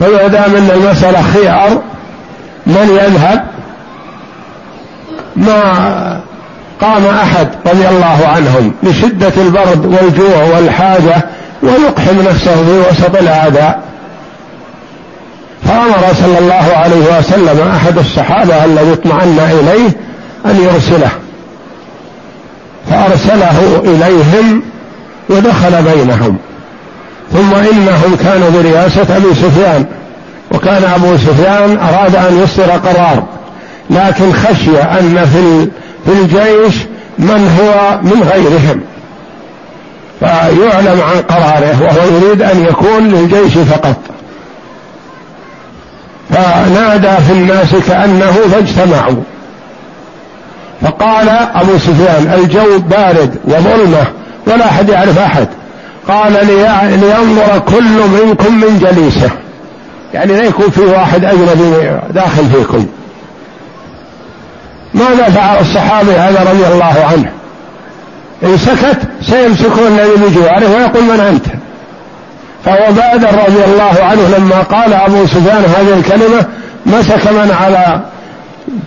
فما 0.00 0.26
دام 0.26 0.56
أن 0.56 0.70
المسألة 0.70 1.22
خيار 1.22 1.82
من 2.66 2.98
يذهب 3.02 3.44
ما 5.36 6.20
قام 6.80 7.06
أحد 7.06 7.48
رضي 7.66 7.88
الله 7.88 8.26
عنهم 8.26 8.74
لشدة 8.82 9.32
البرد 9.36 9.86
والجوع 9.86 10.42
والحاجة 10.54 11.24
ويقحم 11.62 12.20
نفسه 12.30 12.54
في 12.54 12.90
وسط 12.90 13.16
الأعداء. 13.16 13.89
فأمر 15.80 16.14
صلى 16.14 16.38
الله 16.38 16.76
عليه 16.76 17.18
وسلم 17.18 17.68
أحد 17.68 17.98
الصحابة 17.98 18.64
الذي 18.64 18.92
اطمأن 18.92 19.38
إليه 19.38 19.88
أن 20.46 20.64
يرسله. 20.64 21.10
فأرسله 22.90 23.80
إليهم 23.84 24.62
ودخل 25.28 25.82
بينهم. 25.82 26.36
ثم 27.32 27.54
إنهم 27.54 28.16
كانوا 28.22 28.50
برئاسه 28.50 29.16
أبي 29.16 29.34
سفيان 29.34 29.84
وكان 30.54 30.84
أبو 30.84 31.16
سفيان 31.16 31.78
أراد 31.78 32.16
أن 32.16 32.42
يصدر 32.42 32.70
قرار 32.70 33.24
لكن 33.90 34.32
خشي 34.32 34.78
أن 34.82 35.26
في 35.32 35.70
في 36.06 36.20
الجيش 36.20 36.74
من 37.18 37.58
هو 37.60 37.98
من 38.02 38.22
غيرهم. 38.22 38.80
فيعلم 40.20 41.00
عن 41.00 41.22
قراره 41.22 41.82
وهو 41.82 42.16
يريد 42.16 42.42
أن 42.42 42.64
يكون 42.64 43.08
للجيش 43.08 43.52
فقط. 43.52 43.96
فنادى 46.32 47.24
في 47.26 47.32
الناس 47.32 47.74
كأنه 47.88 48.32
فاجتمعوا 48.52 49.22
فقال 50.82 51.28
أبو 51.28 51.78
سفيان 51.78 52.40
الجو 52.40 52.78
بارد 52.78 53.36
وظلمة 53.44 54.06
ولا 54.46 54.64
أحد 54.64 54.88
يعرف 54.88 55.18
أحد. 55.18 55.48
قال 56.08 56.32
لينظر 56.90 57.58
كل 57.58 58.24
منكم 58.24 58.60
من 58.60 58.78
جليسه. 58.78 59.30
يعني 60.14 60.32
لا 60.32 60.42
يكون 60.42 60.70
في 60.70 60.80
واحد 60.80 61.24
أجنبي 61.24 61.98
داخل 62.10 62.46
فيكم. 62.46 62.86
ماذا 64.94 65.30
فعل 65.30 65.60
الصحابي 65.60 66.12
هذا 66.12 66.50
رضي 66.50 66.66
الله 66.66 67.04
عنه؟ 67.12 67.30
إن 68.44 68.58
سكت 68.58 68.98
سيمسكون 69.22 69.86
الذي 69.86 70.26
بجواره 70.26 70.76
ويقول 70.76 71.04
من 71.04 71.20
أنت. 71.20 71.46
فهو 72.64 72.92
بادر 72.92 73.28
رضي 73.48 73.64
الله 73.64 74.04
عنه 74.04 74.28
لما 74.38 74.62
قال 74.62 74.94
أبو 74.94 75.26
سفيان 75.26 75.64
هذه 75.64 75.98
الكلمة 75.98 76.46
مسك 76.86 77.26
من 77.26 77.56
على 77.60 78.00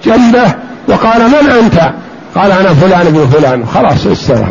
جنبه 0.05 0.53
وقال 0.87 1.21
من 1.21 1.49
أنت؟ 1.61 1.91
قال 2.35 2.51
أنا 2.51 2.73
فلان 2.73 3.07
ابن 3.07 3.27
فلان. 3.27 3.65
خلاص 3.65 4.05
استرى 4.05 4.47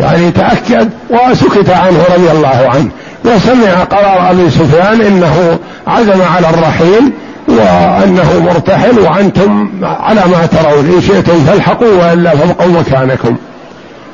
يعني 0.00 0.30
تأكد 0.30 0.90
وسكت 1.10 1.70
عنه 1.70 2.04
رضي 2.14 2.30
الله 2.30 2.68
عنه 2.74 2.88
وسمع 3.24 3.84
قرار 3.84 4.30
أبي 4.30 4.50
سفيان 4.50 5.00
إنه 5.00 5.58
عزم 5.86 6.22
على 6.36 6.50
الرحيل 6.50 7.12
وأنه 7.48 8.42
مرتحل 8.44 8.98
وأنتم 8.98 9.68
على 9.82 10.20
ما 10.20 10.46
ترون 10.46 10.92
إن 10.94 11.00
شئتم 11.00 11.44
فالحقوا 11.44 11.94
وإلا 11.94 12.30
فابقوا 12.30 12.80
مكانكم. 12.80 13.36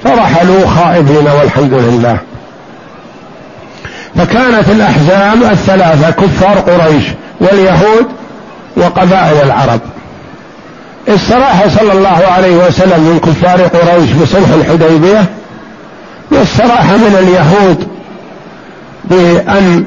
فرحلوا 0.05 0.67
خائبين 0.67 1.27
والحمد 1.41 1.73
لله. 1.75 2.19
فكانت 4.17 4.69
الأحزاب 4.69 5.43
الثلاثة 5.43 6.11
كفار 6.11 6.59
قريش 6.59 7.05
واليهود 7.41 8.07
وقبائل 8.77 9.43
العرب. 9.47 9.81
استراح 11.09 11.69
صلى 11.79 11.93
الله 11.93 12.23
عليه 12.31 12.57
وسلم 12.57 13.01
من 13.01 13.19
كفار 13.19 13.61
قريش 13.63 14.13
بصلح 14.13 14.49
الحديبية 14.55 15.25
واستراح 16.31 16.85
من 16.85 17.17
اليهود 17.19 17.89
بأن 19.05 19.85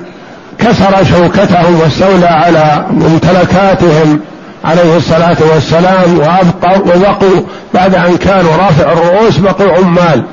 كسر 0.59 1.03
شوكتهم 1.03 1.79
واستولى 1.79 2.25
على 2.25 2.85
ممتلكاتهم 2.89 4.19
عليه 4.65 4.97
الصلاة 4.97 5.37
والسلام 5.53 6.19
وأبقوا 6.19 6.95
وبقوا 6.95 7.41
بعد 7.73 7.95
أن 7.95 8.17
كانوا 8.17 8.55
رافع 8.55 8.91
الرؤوس 8.91 9.37
بقوا 9.37 9.73
عمال 9.77 10.23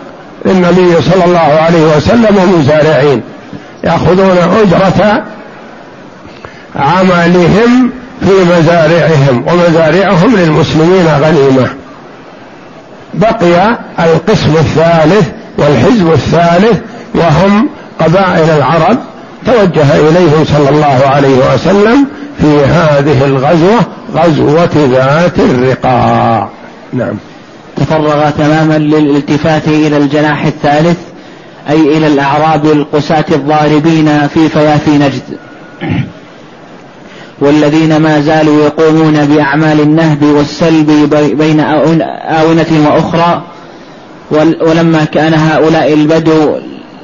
للنبي 0.44 1.02
صلى 1.02 1.24
الله 1.24 1.38
عليه 1.38 1.96
وسلم 1.96 2.36
ومزارعين. 2.36 3.22
يأخذون 3.84 4.38
أجرة 4.62 5.24
عملهم 6.76 7.90
في 8.20 8.32
مزارعهم 8.58 9.44
ومزارعهم 9.48 10.36
للمسلمين 10.36 11.06
غنيمة. 11.06 11.68
بقي 13.14 13.78
القسم 14.00 14.56
الثالث 14.56 15.28
والحزب 15.58 16.12
الثالث 16.12 16.78
وهم 17.14 17.68
قبائل 18.00 18.50
العرب. 18.50 18.98
توجه 19.46 19.94
إليهم 19.94 20.44
صلى 20.44 20.68
الله 20.68 21.06
عليه 21.06 21.54
وسلم 21.54 22.06
في 22.40 22.64
هذه 22.64 23.24
الغزوة 23.24 23.80
غزوة 24.14 24.70
ذات 24.74 25.38
الرقاع. 25.38 26.48
نعم. 26.92 27.14
تفرغ 27.76 28.30
تماما 28.30 28.78
للالتفات 28.78 29.68
إلى 29.68 29.96
الجناح 29.96 30.44
الثالث. 30.44 30.98
أي 31.68 31.96
إلى 31.96 32.06
الأعراب 32.06 32.66
القساة 32.66 33.24
الضاربين 33.32 34.28
في 34.28 34.48
فيافي 34.48 34.90
نجد. 34.90 35.22
والذين 37.40 37.96
ما 37.96 38.20
زالوا 38.20 38.64
يقومون 38.64 39.26
بأعمال 39.26 39.80
النهب 39.80 40.22
والسلب 40.22 40.90
بين 41.38 41.60
آونة 41.60 42.88
وأخرى 42.88 43.42
ولما 44.60 45.04
كان 45.04 45.34
هؤلاء 45.34 45.92
البدو 45.92 46.56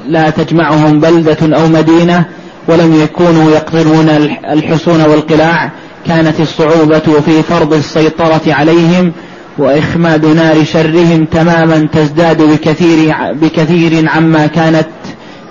لا 0.07 0.29
تجمعهم 0.29 0.99
بلدة 0.99 1.57
أو 1.57 1.67
مدينة 1.67 2.25
ولم 2.67 3.01
يكونوا 3.01 3.51
يقتلون 3.51 4.09
الحصون 4.49 5.01
والقلاع 5.01 5.71
كانت 6.07 6.39
الصعوبة 6.39 6.99
في 6.99 7.43
فرض 7.43 7.73
السيطرة 7.73 8.41
عليهم 8.47 9.11
وإخماد 9.57 10.25
نار 10.25 10.63
شرهم 10.63 11.25
تماما 11.25 11.87
تزداد 11.93 12.41
بكثير 12.41 13.13
بكثير 13.33 14.09
عما 14.09 14.47
كانت 14.47 14.87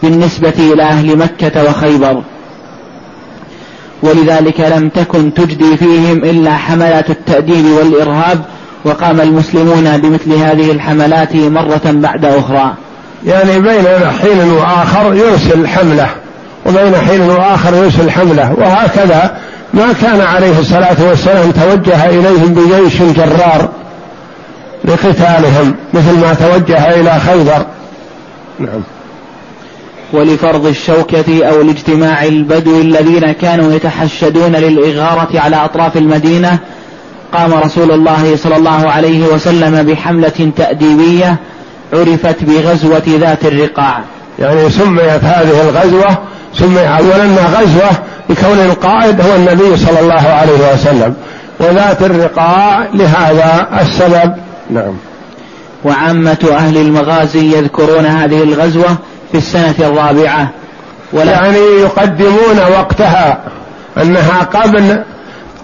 بالنسبة 0.02 0.54
إلى 0.58 0.82
أهل 0.82 1.18
مكة 1.18 1.64
وخيبر. 1.64 2.22
ولذلك 4.02 4.60
لم 4.60 4.88
تكن 4.88 5.34
تجدي 5.34 5.76
فيهم 5.76 6.24
إلا 6.24 6.56
حملات 6.56 7.10
التأديب 7.10 7.64
والإرهاب 7.66 8.44
وقام 8.84 9.20
المسلمون 9.20 9.96
بمثل 9.96 10.32
هذه 10.32 10.70
الحملات 10.70 11.36
مرة 11.36 11.80
بعد 11.84 12.24
أخرى. 12.24 12.74
يعني 13.26 13.60
بين 13.60 14.10
حين 14.22 14.50
وآخر 14.50 15.14
يرسل 15.14 15.68
حملة 15.68 16.08
وبين 16.66 16.94
حين 16.94 17.20
وآخر 17.20 17.74
يرسل 17.74 18.10
حملة 18.10 18.54
وهكذا 18.58 19.36
ما 19.74 19.92
كان 20.02 20.20
عليه 20.20 20.58
الصلاة 20.58 20.96
والسلام 21.08 21.50
توجه 21.50 22.06
إليهم 22.06 22.54
بجيش 22.54 23.02
جرار. 23.02 23.68
لقتالهم 24.86 25.74
مثل 25.94 26.18
ما 26.18 26.34
توجه 26.34 27.00
إلى 27.00 27.20
خيبر. 27.20 27.66
نعم. 28.58 28.82
ولفرض 30.12 30.66
الشوكة 30.66 31.44
أو 31.44 31.62
لاجتماع 31.62 32.24
البدو 32.24 32.80
الذين 32.80 33.32
كانوا 33.32 33.72
يتحشدون 33.72 34.52
للإغارة 34.52 35.40
على 35.40 35.56
أطراف 35.56 35.96
المدينة 35.96 36.58
قام 37.32 37.54
رسول 37.54 37.90
الله 37.90 38.36
صلى 38.36 38.56
الله 38.56 38.90
عليه 38.90 39.26
وسلم 39.26 39.82
بحملة 39.82 40.52
تأديبية 40.56 41.36
عرفت 41.92 42.44
بغزوة 42.44 43.02
ذات 43.06 43.44
الرقاع. 43.44 44.00
يعني 44.38 44.70
سميت 44.70 45.24
هذه 45.24 45.62
الغزوة 45.68 46.18
سمي 46.54 46.80
أولا 46.80 47.24
غزوة 47.24 47.90
بكون 48.28 48.58
القائد 48.58 49.20
هو 49.20 49.36
النبي 49.36 49.76
صلى 49.76 50.00
الله 50.00 50.28
عليه 50.28 50.74
وسلم 50.74 51.14
وذات 51.60 52.02
الرقاع 52.02 52.88
لهذا 52.94 53.68
السبب. 53.80 54.45
نعم. 54.70 54.94
وعامة 55.84 56.48
أهل 56.52 56.76
المغازي 56.76 57.58
يذكرون 57.58 58.06
هذه 58.06 58.42
الغزوة 58.42 58.96
في 59.32 59.38
السنة 59.38 59.74
الرابعة. 59.80 60.50
ولا 61.12 61.32
يعني 61.32 61.58
يقدمون 61.58 62.58
وقتها 62.78 63.38
أنها 64.02 64.42
قبل 64.42 65.02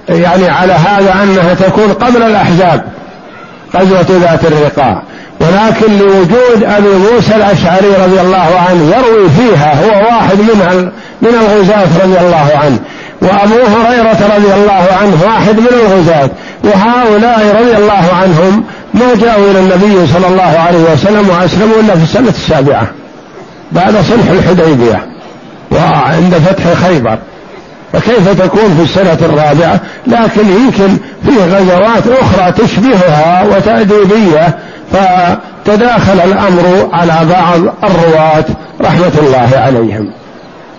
يعني 0.09 0.49
على 0.49 0.73
هذا 0.73 1.23
أنها 1.23 1.55
تكون 1.55 1.93
قبل 1.93 2.23
الأحزاب 2.23 2.85
غزوة 3.77 4.07
ذات 4.21 4.45
الرقاع. 4.45 5.03
ولكن 5.41 5.99
لوجود 5.99 6.65
أبي 6.65 6.89
موسى 6.89 7.37
الأشعري 7.37 7.89
رضي 8.05 8.21
الله 8.21 8.61
عنه 8.69 8.95
يروي 8.97 9.31
فيها 9.31 9.85
هو 9.85 10.07
واحد 10.07 10.39
من 10.39 10.91
من 11.23 11.29
الغزاة 11.29 12.05
رضي 12.05 12.21
الله 12.21 12.51
عنه. 12.55 12.79
وأبو 13.23 13.55
هريرة 13.55 14.37
رضي 14.37 14.55
الله 14.55 14.89
عنه 15.01 15.23
واحد 15.25 15.61
من 15.61 15.69
الغزاة. 15.73 16.31
وهؤلاء 16.65 17.57
رضي 17.61 17.77
الله 17.77 18.15
عنهم 18.23 18.65
ما 18.95 19.15
جاءوا 19.15 19.51
إلى 19.51 19.61
النبي 19.61 20.07
صلى 20.07 20.27
الله 20.27 20.59
عليه 20.59 20.93
وسلم 20.93 21.29
وأسلموا 21.29 21.81
إلا 21.81 21.95
في 21.95 22.03
السنة 22.03 22.29
السابعة 22.29 22.87
بعد 23.73 23.95
صلح 23.97 24.31
الحديبية 24.31 25.07
وعند 25.71 26.35
فتح 26.35 26.73
خيبر. 26.73 27.19
فكيف 27.93 28.43
تكون 28.43 28.75
في 28.77 28.83
السنة 28.83 29.19
الرابعة؟ 29.23 29.81
لكن 30.07 30.49
يمكن 30.49 30.97
في 31.25 31.39
غزوات 31.39 32.07
أخرى 32.07 32.53
تشبهها 32.53 33.45
وتأديبية 33.45 34.59
فتداخل 34.93 36.21
الأمر 36.25 36.89
على 36.93 37.29
بعض 37.31 37.61
الرواة 37.85 38.45
رحمة 38.81 39.13
الله 39.23 39.51
عليهم. 39.55 40.13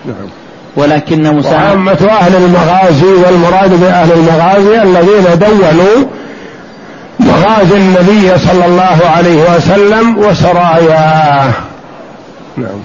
نعم. 0.06 0.28
ولكن 0.76 1.26
وعامة 1.26 2.08
أهل 2.10 2.34
المغازي 2.36 3.12
والمراد 3.26 3.80
بأهل 3.80 4.12
المغازي 4.12 4.82
الذين 4.82 5.38
دونوا 5.38 6.04
مغازي 7.24 7.76
النبي 7.76 8.38
صلى 8.38 8.66
الله 8.66 8.98
عليه 9.16 9.56
وسلم 9.56 10.18
وسراياه 10.18 11.52
نعم. 12.56 12.80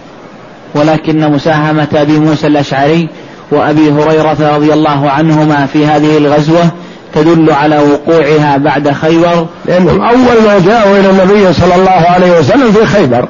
ولكن 0.75 1.32
مساهمة 1.32 1.88
أبي 1.95 2.19
موسى 2.19 2.47
الأشعري 2.47 3.10
وأبي 3.52 3.91
هريرة 3.91 4.56
رضي 4.56 4.73
الله 4.73 5.10
عنهما 5.10 5.65
في 5.65 5.86
هذه 5.86 6.17
الغزوة 6.17 6.69
تدل 7.15 7.52
على 7.52 7.80
وقوعها 7.80 8.58
بعد 8.58 8.91
خيبر. 8.91 9.45
لأنهم 9.65 10.02
أول 10.02 10.43
ما 10.45 10.60
جاءوا 10.65 10.97
إلى 10.97 11.10
النبي 11.10 11.54
صلى 11.54 11.75
الله 11.75 12.06
عليه 12.10 12.39
وسلم 12.39 12.71
في 12.71 12.86
خيبر. 12.86 13.28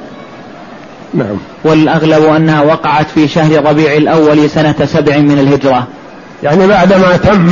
نعم. 1.14 1.36
والأغلب 1.64 2.24
أنها 2.24 2.62
وقعت 2.62 3.06
في 3.14 3.28
شهر 3.28 3.64
ربيع 3.64 3.96
الأول 3.96 4.50
سنة 4.50 4.74
سبع 4.84 5.18
من 5.18 5.38
الهجرة. 5.38 5.86
يعني 6.42 6.66
بعدما 6.66 7.16
تم 7.16 7.50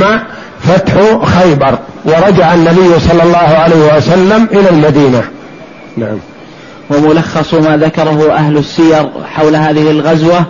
فتح 0.61 0.93
خيبر 1.23 1.79
ورجع 2.05 2.53
النبي 2.53 2.99
صلى 2.99 3.23
الله 3.23 3.37
عليه 3.37 3.97
وسلم 3.97 4.47
إلى 4.51 4.69
المدينة. 4.69 5.23
نعم. 5.97 6.17
وملخص 6.89 7.53
ما 7.53 7.77
ذكره 7.77 8.33
أهل 8.33 8.57
السير 8.57 9.09
حول 9.35 9.55
هذه 9.55 9.91
الغزوة 9.91 10.45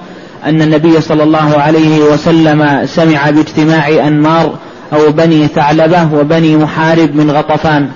أن 0.46 0.62
النبي 0.62 1.02
صلى 1.02 1.24
الله 1.24 1.58
عليه 1.58 2.00
وسلم 2.00 2.86
سمع 2.86 3.30
باجتماع 3.30 3.90
أنمار 3.90 4.54
أو 4.94 5.12
بني 5.12 5.48
ثعلبة 5.48 6.08
وبني 6.14 6.58
محارب 6.58 7.16
من 7.16 7.32
غطفان 7.32 7.90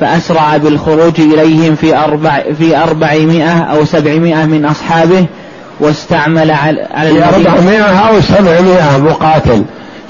فأسرع 0.00 0.56
بالخروج 0.56 1.20
إليهم 1.20 1.74
في 1.74 1.96
أربع 1.96 2.42
في 2.58 2.76
أربعمائة 2.76 3.58
أو 3.58 3.84
سبعمائة 3.84 4.44
من 4.44 4.64
أصحابه 4.64 5.26
واستعمل 5.80 6.50
على 6.50 7.10
في 7.10 7.24
أربعمائة 7.24 8.08
أو 8.08 8.20
سبعمائة 8.20 8.98
مقاتل. 8.98 9.64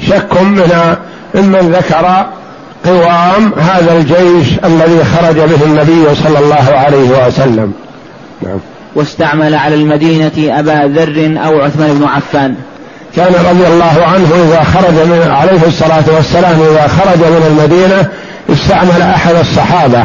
شك 0.08 0.42
من 0.42 0.96
ممن 1.34 1.72
ذكر 1.72 2.26
قوام 2.84 3.52
هذا 3.58 3.92
الجيش 3.92 4.58
الذي 4.64 5.04
خرج 5.04 5.36
به 5.36 5.64
النبي 5.64 6.14
صلى 6.14 6.38
الله 6.38 6.70
عليه 6.70 7.26
وسلم. 7.26 7.72
نعم. 8.42 8.58
واستعمل 8.94 9.54
على 9.54 9.74
المدينة 9.74 10.58
أبا 10.58 10.92
ذر 10.94 11.38
أو 11.46 11.60
عثمان 11.60 11.98
بن 11.98 12.04
عفان. 12.04 12.54
كان 13.16 13.32
رضي 13.50 13.66
الله 13.66 14.06
عنه 14.06 14.28
إذا 14.48 14.62
خرج 14.62 14.94
من 14.94 15.30
عليه 15.30 15.66
الصلاة 15.66 16.04
والسلام 16.16 16.60
إذا 16.60 16.88
خرج 16.88 17.18
من 17.18 17.42
المدينة 17.46 18.08
استعمل 18.52 19.02
أحد 19.02 19.34
الصحابة 19.34 20.04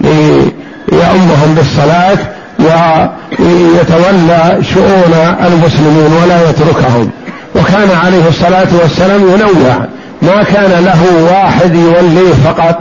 ليأمهم 0.00 1.54
بالصلاة 1.56 2.18
ويتولى 2.58 4.58
شؤون 4.74 5.36
المسلمين 5.46 6.12
ولا 6.22 6.50
يتركهم. 6.50 7.10
وكان 7.54 7.90
عليه 8.04 8.28
الصلاة 8.28 8.68
والسلام 8.82 9.20
ينوع. 9.20 9.86
ما 10.22 10.42
كان 10.42 10.84
له 10.84 11.32
واحد 11.32 11.74
يوليه 11.74 12.34
فقط. 12.44 12.78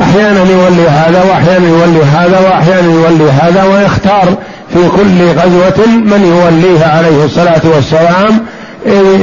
أحيانا 0.00 0.40
يولي 0.40 0.88
هذا 0.88 1.22
وأحيانا 1.22 1.68
يولي 1.68 2.04
هذا 2.04 2.38
وأحيانا 2.38 2.92
يولي 2.92 3.30
هذا 3.30 3.64
ويختار 3.64 4.34
في 4.72 4.88
كل 4.88 5.40
غزوة 5.40 5.86
من 5.86 6.26
يوليه 6.26 6.84
عليه 6.84 7.24
الصلاة 7.24 7.60
والسلام. 7.64 8.40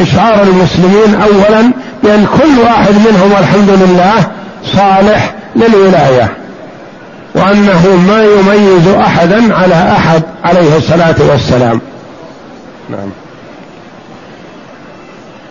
إشعار 0.02 0.44
المسلمين 0.44 1.22
أولا 1.22 1.72
بأن 2.04 2.26
كل 2.26 2.60
واحد 2.64 2.94
منهم 2.94 3.32
الحمد 3.40 3.70
لله 3.70 4.28
صالح 4.76 5.34
للولاية 5.56 6.32
وأنه 7.36 7.96
ما 8.08 8.24
يميز 8.24 8.88
أحدا 8.88 9.56
على 9.56 9.92
أحد 9.98 10.22
عليه 10.44 10.78
الصلاة 10.78 11.16
والسلام. 11.20 11.82
نعم. 12.90 13.23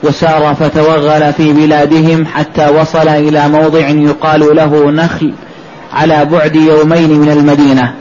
وسار 0.02 0.54
فتوغل 0.54 1.32
في 1.32 1.52
بلادهم 1.52 2.26
حتى 2.26 2.68
وصل 2.68 3.08
إلى 3.08 3.48
موضع 3.48 3.88
يقال 3.88 4.56
له 4.56 4.90
نخل 4.90 5.32
على 5.92 6.24
بعد 6.24 6.56
يومين 6.56 7.20
من 7.20 7.30
المدينة. 7.30 7.92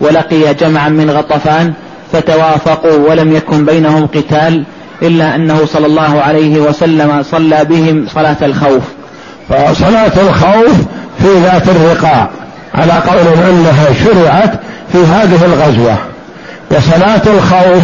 ولقي 0.00 0.54
جمعا 0.54 0.88
من 0.88 1.10
غطفان 1.10 1.72
فتوافقوا 2.12 3.10
ولم 3.10 3.36
يكن 3.36 3.64
بينهم 3.64 4.06
قتال 4.06 4.64
إلا 5.02 5.34
أنه 5.34 5.66
صلى 5.66 5.86
الله 5.86 6.20
عليه 6.20 6.58
وسلم 6.58 7.22
صلى 7.22 7.64
بهم 7.64 8.06
صلاة 8.14 8.36
الخوف. 8.42 8.82
فصلاة 9.48 10.12
الخوف 10.28 10.76
في 11.18 11.28
ذات 11.42 11.68
الرقاع 11.68 12.30
على 12.74 12.92
قول 12.92 13.48
أنها 13.48 13.86
شرعت 14.04 14.60
في 14.92 14.98
هذه 14.98 15.44
الغزوة. 15.44 15.96
وصلاة 16.70 17.22
الخوف 17.26 17.82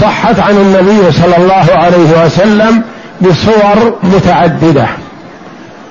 صحت 0.00 0.40
عن 0.40 0.56
النبي 0.56 1.12
صلى 1.12 1.36
الله 1.36 1.66
عليه 1.72 2.24
وسلم 2.24 2.82
بصور 3.20 3.98
متعددة. 4.02 4.86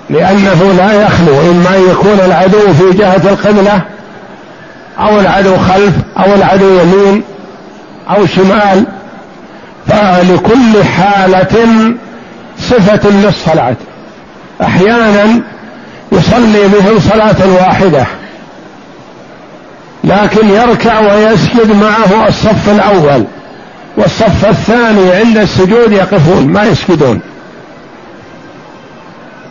لأنه 0.09 0.73
لا 0.77 0.93
يخلو 1.05 1.41
إما 1.51 1.75
يكون 1.91 2.19
العدو 2.25 2.73
في 2.73 2.97
جهة 2.97 3.21
القبلة 3.29 3.81
أو 4.99 5.19
العدو 5.19 5.57
خلف 5.57 5.93
أو 6.17 6.35
العدو 6.35 6.79
يمين 6.79 7.23
أو 8.09 8.25
شمال. 8.25 8.85
فلكل 9.87 10.83
حالة 10.83 11.67
صفة 12.59 13.09
للصلاة. 13.09 13.75
أحيانا 14.61 15.41
يصلي 16.11 16.67
بهم 16.67 16.99
صلاة 16.99 17.55
واحدة 17.55 18.05
لكن 20.03 20.49
يركع 20.49 20.99
ويسجد 20.99 21.71
معه 21.71 22.27
الصف 22.27 22.69
الأول. 22.69 23.25
والصف 23.97 24.45
الثاني 24.49 25.11
عند 25.11 25.37
السجود 25.37 25.91
يقفون 25.91 26.47
ما 26.47 26.63
يسجدون. 26.63 27.21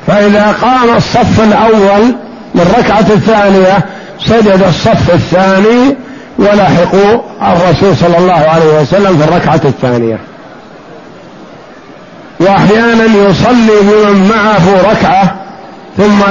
فإذا 0.07 0.55
قام 0.63 0.97
الصف 0.97 1.41
الأول 1.41 2.15
للركعة 2.55 3.07
الثانية 3.11 3.85
سجد 4.27 4.63
الصف 4.69 5.15
الثاني 5.15 5.97
ولحقوا 6.39 7.21
الرسول 7.43 7.97
صلى 7.97 8.19
الله 8.19 8.49
عليه 8.49 8.81
وسلم 8.81 9.19
في 9.19 9.25
الركعة 9.25 9.61
الثانية. 9.65 10.19
وأحيانا 12.41 13.05
يصلي 13.05 13.81
بمن 13.83 14.29
معه 14.29 14.91
ركعة 14.91 15.35
ثم 15.97 16.23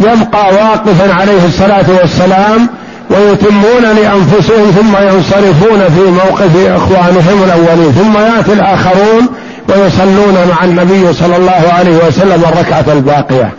يبقى 0.00 0.54
واقفا 0.54 1.14
عليه 1.14 1.46
الصلاة 1.46 1.84
والسلام 2.00 2.68
ويتمون 3.12 3.82
لأنفسهم 3.82 4.70
ثم 4.70 4.96
ينصرفون 4.96 5.80
في 5.94 6.00
موقف 6.10 6.66
إخوانهم 6.66 7.42
الأولين 7.44 7.92
ثم 7.92 8.18
يأتي 8.18 8.52
الآخرون 8.52 9.28
ويصلون 9.68 10.34
مع 10.50 10.64
النبي 10.64 11.12
صلى 11.12 11.36
الله 11.36 11.72
عليه 11.78 11.96
وسلم 12.06 12.44
الركعة 12.44 12.84
الباقية. 12.92 13.52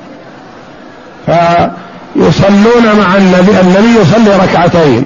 فيصلون 1.26 2.84
مع 3.00 3.18
النبي 3.18 3.60
النبي 3.62 4.02
يصلي 4.02 4.36
ركعتين 4.44 5.06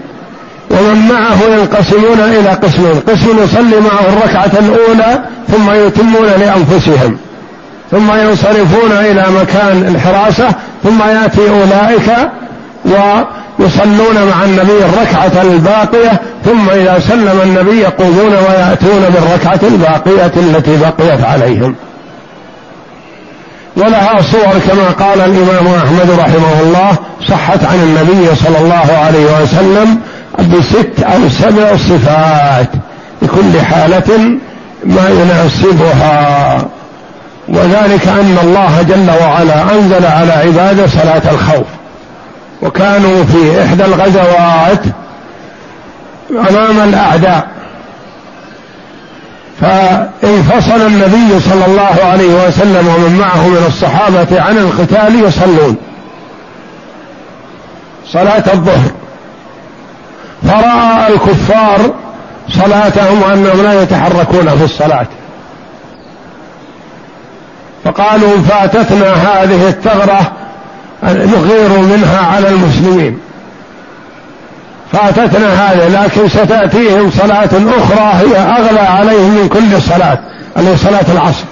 ومن 0.72 1.08
معه 1.10 1.44
ينقسمون 1.44 2.20
إلى 2.20 2.50
قسمين 2.50 3.00
قسم 3.00 3.44
يصلي 3.44 3.80
معه 3.82 4.14
الركعة 4.14 4.52
الأولى 4.60 5.20
ثم 5.48 5.72
يتمون 5.72 6.26
لأنفسهم 6.26 7.18
ثم 7.92 8.12
ينصرفون 8.12 8.92
إلى 8.92 9.26
مكان 9.42 9.96
الحراسة 9.96 10.48
ثم 10.84 11.02
يأتي 11.02 11.50
أولئك 11.50 12.30
ويصلون 12.88 14.16
مع 14.30 14.44
النبي 14.46 14.86
الركعة 14.86 15.42
الباقية 15.42 16.22
ثم 16.46 16.70
إذا 16.70 17.00
سلم 17.08 17.42
النبي 17.44 17.80
يقومون 17.80 18.32
ويأتون 18.32 19.06
بالركعة 19.10 19.60
الباقية 19.64 20.32
التي 20.38 20.78
بقيت 20.78 21.24
عليهم. 21.24 21.76
ولها 23.78 24.22
صور 24.22 24.60
كما 24.68 25.06
قال 25.06 25.22
الإمام 25.22 25.68
أحمد 25.68 26.12
رحمه 26.20 26.62
الله 26.62 26.96
صحت 27.30 27.66
عن 27.66 27.76
النبي 27.76 28.36
صلى 28.36 28.58
الله 28.58 28.98
عليه 29.06 29.42
وسلم 29.42 29.98
بست 30.40 31.04
أو 31.04 31.30
سبع 31.30 31.78
صفات 31.78 32.70
لكل 33.22 33.62
حالة 33.62 34.38
ما 34.84 35.10
يناسبها. 35.10 36.62
وذلك 37.50 38.08
أن 38.08 38.38
الله 38.44 38.82
جل 38.90 39.10
وعلا 39.22 39.62
أنزل 39.76 40.06
على 40.06 40.32
عباده 40.32 40.88
صلاة 40.88 41.32
الخوف. 41.32 41.68
وكانوا 42.62 43.24
في 43.24 43.64
إحدى 43.64 43.86
الغزوات 43.86 44.82
أمام 46.50 46.90
الأعداء. 46.90 47.48
فانفصل 49.62 50.82
النبي 50.82 51.40
صلى 51.40 51.66
الله 51.66 51.96
عليه 52.04 52.48
وسلم 52.48 52.88
ومن 52.88 53.18
معه 53.20 53.48
من 53.48 53.64
الصحابة 53.68 54.42
عن 54.42 54.58
القتال 54.58 55.24
يصلون. 55.24 55.76
صلاة 58.08 58.44
الظهر. 58.54 58.92
فرأى 60.48 61.14
الكفار 61.14 61.94
صلاتهم 62.50 63.22
وأنهم 63.22 63.64
لا 63.64 63.82
يتحركون 63.82 64.50
في 64.58 64.64
الصلاة. 64.64 65.08
فقالوا 67.84 68.38
فاتتنا 68.38 69.14
هذه 69.14 69.68
الثغرة 69.68 70.32
نغير 71.04 71.80
منها 71.80 72.28
على 72.36 72.50
المسلمين. 72.50 73.20
فأتتنا 74.92 75.72
هذه 75.72 76.04
لكن 76.04 76.30
ستأتيهم 76.30 77.12
صلاة 77.12 77.50
أخرى 77.78 78.12
هي 78.14 78.38
أغلى 78.38 78.80
عليهم 78.80 79.30
من 79.30 79.48
كل 79.48 79.82
صلاة 79.82 80.20
اللي 80.58 80.78
صلاة 80.78 81.06
العصر. 81.14 81.44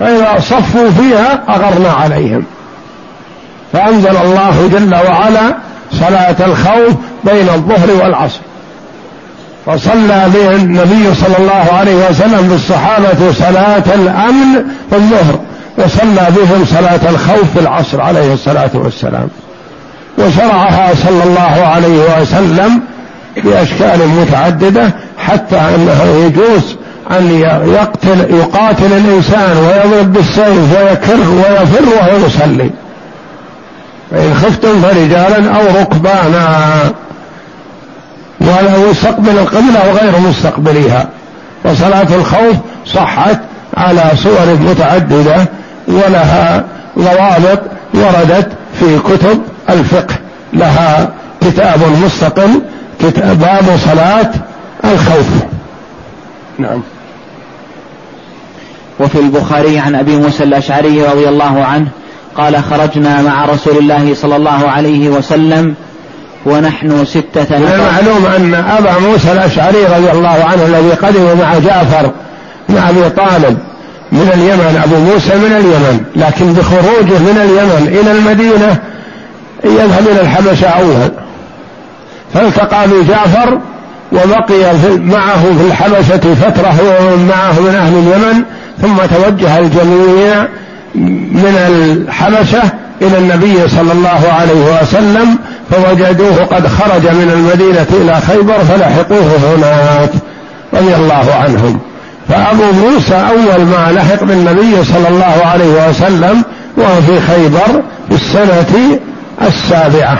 فإذا 0.00 0.40
صفوا 0.40 0.90
فيها 0.90 1.42
أغرنا 1.48 1.92
عليهم. 1.92 2.44
فأنزل 3.72 4.16
الله 4.16 4.70
جل 4.72 4.94
وعلا 4.94 5.54
صلاة 5.92 6.36
الخوف 6.40 6.94
بين 7.24 7.48
الظهر 7.48 8.04
والعصر. 8.04 8.40
فصلى 9.66 10.26
به 10.34 10.50
النبي 10.50 11.14
صلى 11.14 11.38
الله 11.38 11.66
عليه 11.72 12.08
وسلم 12.08 12.48
بالصحابة 12.48 13.32
صلاة 13.32 13.94
الأمن 13.94 14.64
في 14.90 14.96
الظهر. 14.96 15.38
وصلى 15.78 16.26
بهم 16.36 16.64
صلاة 16.64 17.10
الخوف 17.10 17.52
في 17.54 17.60
العصر 17.60 18.00
عليه 18.00 18.34
الصلاة 18.34 18.70
والسلام. 18.74 19.28
وشرعها 20.18 20.94
صلى 20.94 21.22
الله 21.24 21.66
عليه 21.66 22.20
وسلم 22.20 22.80
بأشكال 23.36 24.08
متعددة 24.08 24.90
حتى 25.18 25.56
أنه 25.56 26.24
يجوز 26.26 26.76
أن 27.10 27.40
يقتل 27.66 28.34
يقاتل 28.34 28.92
الإنسان 28.92 29.56
ويضرب 29.56 30.12
بالسيف 30.12 30.78
ويكر 30.78 31.30
ويفر 31.30 31.84
وهو 31.96 32.26
يصلي. 32.26 32.70
فإن 34.10 34.34
خفتم 34.34 34.82
فرجالا 34.82 35.56
أو 35.56 35.80
ركبانا 35.80 36.80
ولا 38.40 38.90
مستقبل 38.90 39.38
القبلة 39.38 39.88
وغير 39.88 40.20
مستقبلها 40.28 41.08
وصلاة 41.64 42.06
الخوف 42.14 42.56
صحت 42.86 43.40
على 43.76 44.02
صور 44.22 44.58
متعددة 44.60 45.46
ولها 45.88 46.64
ضوابط 46.98 47.60
وردت 47.94 48.48
في 48.80 48.98
كتب 48.98 49.42
الفقه. 49.70 50.14
لها 50.52 51.10
كتاب 51.40 51.80
مستقل 52.04 52.62
كتاب 53.00 53.38
باب 53.38 53.78
صلاة 53.84 54.30
الخوف. 54.84 55.28
نعم. 56.58 56.82
وفي 59.00 59.18
البخاري 59.18 59.78
عن 59.78 59.94
أبي 59.94 60.16
موسى 60.16 60.44
الأشعري 60.44 61.02
رضي 61.02 61.28
الله 61.28 61.64
عنه 61.64 61.88
قال 62.36 62.62
خرجنا 62.70 63.22
مع 63.22 63.44
رسول 63.44 63.78
الله 63.78 64.14
صلى 64.14 64.36
الله 64.36 64.70
عليه 64.70 65.08
وسلم 65.08 65.74
ونحن 66.46 67.04
ستة 67.04 67.42
نفر. 67.42 67.58
من 67.58 67.72
المعلوم 67.72 68.26
أن 68.26 68.54
أبا 68.54 68.98
موسى 68.98 69.32
الأشعري 69.32 69.84
رضي 69.84 70.10
الله 70.10 70.44
عنه 70.44 70.66
الذي 70.66 70.90
قدم 70.90 71.38
مع 71.38 71.58
جعفر 71.58 72.10
بن 72.68 72.78
أبي 72.78 73.10
طالب 73.10 73.58
من 74.12 74.30
اليمن 74.34 74.80
أبو 74.84 74.96
موسى 74.96 75.36
من 75.36 75.52
اليمن 75.56 76.04
لكن 76.16 76.52
بخروجه 76.52 77.18
من 77.18 77.40
اليمن 77.44 77.98
إلى 78.00 78.12
المدينة 78.12 78.78
يذهب 79.64 80.08
إلى 80.08 80.20
الحبشة 80.20 80.68
أول 80.68 81.10
فالتقى 82.34 82.88
بجعفر 82.88 83.58
وبقي 84.12 84.74
معه 84.98 85.42
في 85.42 85.66
الحبشة 85.66 86.34
فترة 86.34 86.68
هو 86.68 87.06
ومن 87.06 87.28
معه 87.28 87.60
من 87.60 87.74
أهل 87.74 87.94
اليمن 87.94 88.42
ثم 88.82 88.96
توجه 89.16 89.58
الجميع 89.58 90.48
من 91.34 91.54
الحبشة 91.68 92.62
إلى 93.02 93.18
النبي 93.18 93.68
صلى 93.68 93.92
الله 93.92 94.32
عليه 94.32 94.80
وسلم 94.82 95.38
فوجدوه 95.70 96.44
قد 96.44 96.66
خرج 96.66 97.02
من 97.02 97.30
المدينة 97.34 97.86
إلى 97.90 98.20
خيبر 98.20 98.58
فلحقوه 98.58 99.56
هناك 99.56 100.10
رضي 100.74 100.94
الله 100.94 101.34
عنهم. 101.34 101.80
فأبو 102.28 102.72
موسى 102.72 103.14
أول 103.14 103.64
ما 103.64 103.92
لحق 103.92 104.24
بالنبي 104.24 104.84
صلى 104.84 105.08
الله 105.08 105.46
عليه 105.46 105.88
وسلم 105.88 106.44
وهو 106.76 107.02
في 107.06 107.20
خيبر 107.20 107.82
في 108.08 108.14
السنة 108.14 108.98
السابعة. 109.42 110.18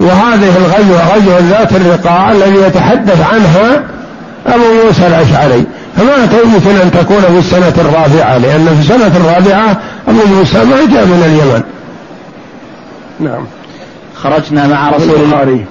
وهذه 0.00 0.52
الغزوة 0.56 1.14
غزوة 1.14 1.38
ذات 1.50 1.72
الرقاع 1.72 2.32
الذي 2.32 2.56
يتحدث 2.56 3.20
عنها 3.32 3.82
أبو 4.46 4.64
موسى 4.84 5.06
الأشعري. 5.06 5.64
فما 5.96 6.12
يمكن 6.44 6.76
أن 6.82 6.90
تكون 6.90 7.20
في 7.20 7.38
السنة 7.38 7.74
الرابعة 7.78 8.38
لأن 8.38 8.66
في 8.66 8.80
السنة 8.80 9.16
الرابعة 9.16 9.76
أبو 10.08 10.34
موسى 10.34 10.58
ما 10.58 10.76
جاء 10.76 11.06
من 11.06 11.22
اليمن. 11.26 11.62
نعم. 13.20 13.46
خرجنا 14.22 14.66
مع 14.66 14.90
رسول 14.90 15.14
الله 15.14 15.64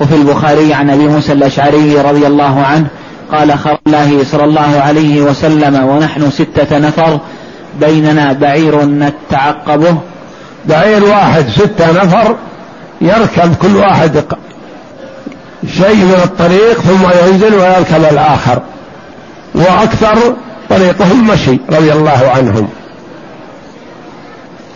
وفي 0.00 0.14
البخاري 0.14 0.74
عن 0.74 0.90
أبي 0.90 1.08
موسى 1.08 1.32
الأشعري 1.32 2.00
رضي 2.00 2.26
الله 2.26 2.62
عنه 2.62 2.86
قال 3.32 3.58
خرج 3.58 3.78
الله 3.86 4.24
صلى 4.24 4.44
الله 4.44 4.80
عليه 4.80 5.22
وسلم 5.22 5.84
ونحن 5.84 6.30
ستة 6.30 6.78
نفر 6.78 7.18
بيننا 7.80 8.32
بعير 8.32 8.84
نتعقبه 8.84 9.96
بعير 10.66 11.04
واحد 11.04 11.48
ستة 11.48 11.92
نفر 11.92 12.36
يركب 13.00 13.54
كل 13.54 13.76
واحد 13.76 14.24
شيء 15.68 15.96
من 15.96 16.20
الطريق 16.24 16.80
ثم 16.80 17.28
ينزل 17.28 17.54
ويركب 17.54 18.04
الآخر. 18.12 18.62
وأكثر 19.54 20.36
طريقهم 20.70 21.26
مشي 21.26 21.58
رضي 21.70 21.92
الله 21.92 22.32
عنهم. 22.36 22.68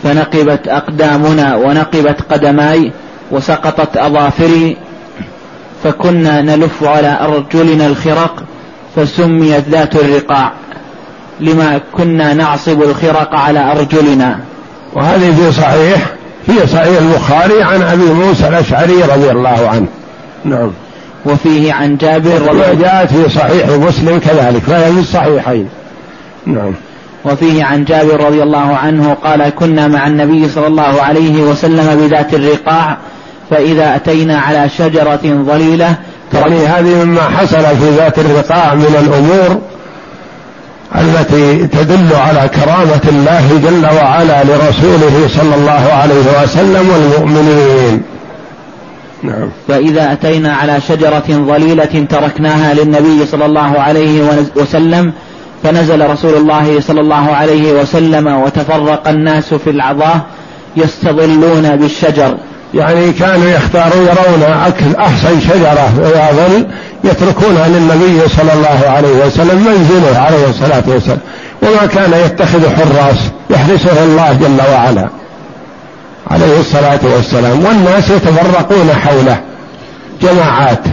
فنقبت 0.03 0.67
أقدامنا 0.67 1.55
ونقبت 1.55 2.21
قدماي 2.31 2.91
وسقطت 3.31 3.97
أظافري 3.97 4.77
فكنا 5.85 6.41
نلف 6.41 6.83
على 6.83 7.17
أرجلنا 7.21 7.87
الخرق 7.87 8.43
فسميت 8.95 9.69
ذات 9.69 9.95
الرقاع 9.95 10.51
لما 11.39 11.81
كنا 11.93 12.33
نعصب 12.33 12.81
الخرق 12.81 13.35
على 13.35 13.71
أرجلنا. 13.71 14.39
وهذه 14.93 15.35
في 15.35 15.51
صحيح 15.51 16.05
في 16.45 16.67
صحيح 16.67 17.01
البخاري 17.01 17.63
عن 17.63 17.81
أبي 17.81 18.05
موسى 18.05 18.47
الأشعري 18.47 19.03
رضي 19.03 19.31
الله 19.31 19.69
عنه. 19.69 19.87
نعم. 20.45 20.71
وفيه 21.25 21.73
عن 21.73 21.97
جابر 21.97 22.41
رضي 22.41 22.49
الله 22.49 22.73
جاءت 22.73 23.13
في 23.13 23.29
صحيح 23.29 23.69
مسلم 23.69 24.19
كذلك 24.19 24.61
فهي 24.61 24.91
في 24.91 24.99
الصحيحين. 24.99 25.69
نعم. 26.45 26.73
وفيه 27.25 27.63
عن 27.63 27.85
جابر 27.85 28.25
رضي 28.25 28.43
الله 28.43 28.75
عنه 28.75 29.13
قال 29.13 29.49
كنا 29.49 29.87
مع 29.87 30.07
النبي 30.07 30.49
صلى 30.49 30.67
الله 30.67 31.01
عليه 31.01 31.41
وسلم 31.41 32.07
بذات 32.07 32.33
الرقاع 32.33 32.97
فإذا 33.49 33.95
أتينا 33.95 34.39
على 34.39 34.69
شجرة 34.69 35.19
ظليلة 35.23 35.95
يعني 36.33 36.67
هذه 36.67 37.03
مما 37.03 37.21
حصل 37.21 37.63
في 37.63 37.89
ذات 37.97 38.19
الرقاع 38.19 38.73
من 38.73 38.95
الأمور 38.99 39.61
التي 40.95 41.67
تدل 41.67 42.15
على 42.15 42.49
كرامة 42.49 43.01
الله 43.07 43.59
جل 43.63 43.85
وعلا 43.95 44.43
لرسوله 44.43 45.27
صلى 45.27 45.55
الله 45.55 45.93
عليه 45.93 46.43
وسلم 46.43 46.89
والمؤمنين. 46.89 48.01
نعم. 49.23 49.49
فإذا 49.67 50.11
أتينا 50.11 50.53
على 50.55 50.81
شجرة 50.81 51.23
ظليلة 51.29 52.05
تركناها 52.09 52.73
للنبي 52.73 53.25
صلى 53.25 53.45
الله 53.45 53.79
عليه 53.79 54.21
وسلم 54.55 55.13
فنزل 55.63 56.09
رسول 56.09 56.33
الله 56.33 56.81
صلى 56.81 57.01
الله 57.01 57.31
عليه 57.31 57.73
وسلم 57.73 58.27
وتفرق 58.27 59.07
الناس 59.07 59.53
في 59.53 59.69
العظاه 59.69 60.21
يستظلون 60.77 61.75
بالشجر. 61.75 62.37
يعني 62.75 63.13
كانوا 63.13 63.49
يختارون 63.49 64.07
يرون 64.07 64.43
أحسن 64.99 65.39
شجرة 65.39 65.89
ظل 66.31 66.65
يتركونها 67.03 67.67
للنبي 67.67 68.27
صلى 68.27 68.53
الله 68.53 68.89
عليه 68.89 69.25
وسلم 69.25 69.65
منزله 69.65 70.19
عليه 70.19 70.49
الصلاة 70.49 70.83
والسلام. 70.87 71.19
وما 71.61 71.85
كان 71.85 72.13
يتخذ 72.25 72.75
حراس 72.75 73.17
يحرسه 73.49 74.03
الله 74.03 74.33
جل 74.33 74.71
وعلا 74.71 75.09
عليه 76.31 76.59
الصلاة 76.59 76.99
والسلام. 77.03 77.65
والناس 77.65 78.09
يتفرقون 78.09 78.91
حوله. 79.05 79.39
جماعات. 80.21 80.83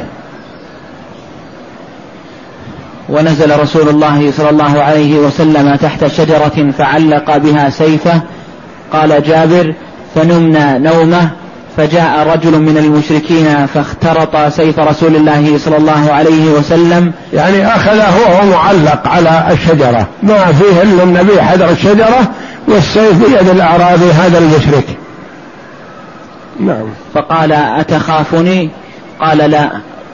ونزل 3.09 3.61
رسول 3.61 3.89
الله 3.89 4.33
صلى 4.37 4.51
الله 4.51 4.83
عليه 4.83 5.15
وسلم 5.15 5.77
تحت 5.77 6.07
شجرة 6.07 6.73
فعلق 6.79 7.37
بها 7.37 7.71
سيفه. 7.71 8.21
قال 8.93 9.23
جابر 9.23 9.75
فنمنا 10.15 10.79
نومه 10.79 11.31
فجاء 11.77 12.27
رجل 12.35 12.59
من 12.59 12.79
المشركين 12.79 13.67
فاخترط 13.67 14.53
سيف 14.53 14.79
رسول 14.79 15.17
الله 15.17 15.59
صلى 15.59 15.77
الله 15.77 16.13
عليه 16.13 16.51
وسلم. 16.51 17.13
يعني 17.33 17.67
أخذه 17.67 18.15
وهو 18.21 18.51
معلق 18.51 19.09
على 19.09 19.47
الشجرة. 19.51 20.07
ما 20.23 20.53
فيه 20.53 20.83
إلا 20.83 21.03
النبي 21.03 21.43
حذر 21.43 21.71
الشجرة 21.71 22.29
والسيف 22.69 23.13
بيد 23.13 23.49
الأعرابي 23.49 24.11
هذا 24.13 24.39
المشرك. 24.39 24.85
نعم. 26.61 26.89
فقال 27.15 27.53
أتخافني؟ 27.53 28.71
قال 29.21 29.39
لا. 29.39 29.71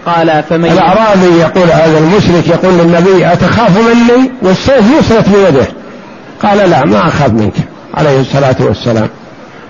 قال 0.07 0.43
فمن 0.51 0.65
الأعرابي 0.65 1.27
يقول 1.41 1.71
هذا 1.71 1.99
المشرك 1.99 2.49
يقول 2.49 2.75
للنبي 2.75 3.33
أتخاف 3.33 3.79
مني 3.79 4.31
والسيف 4.43 4.85
يسرت 4.99 5.29
بيده. 5.29 5.67
قال 6.43 6.71
لا 6.71 6.85
ما 6.85 7.09
أخاف 7.09 7.33
منك 7.33 7.55
عليه 7.95 8.21
الصلاة 8.21 8.57
والسلام. 8.61 9.09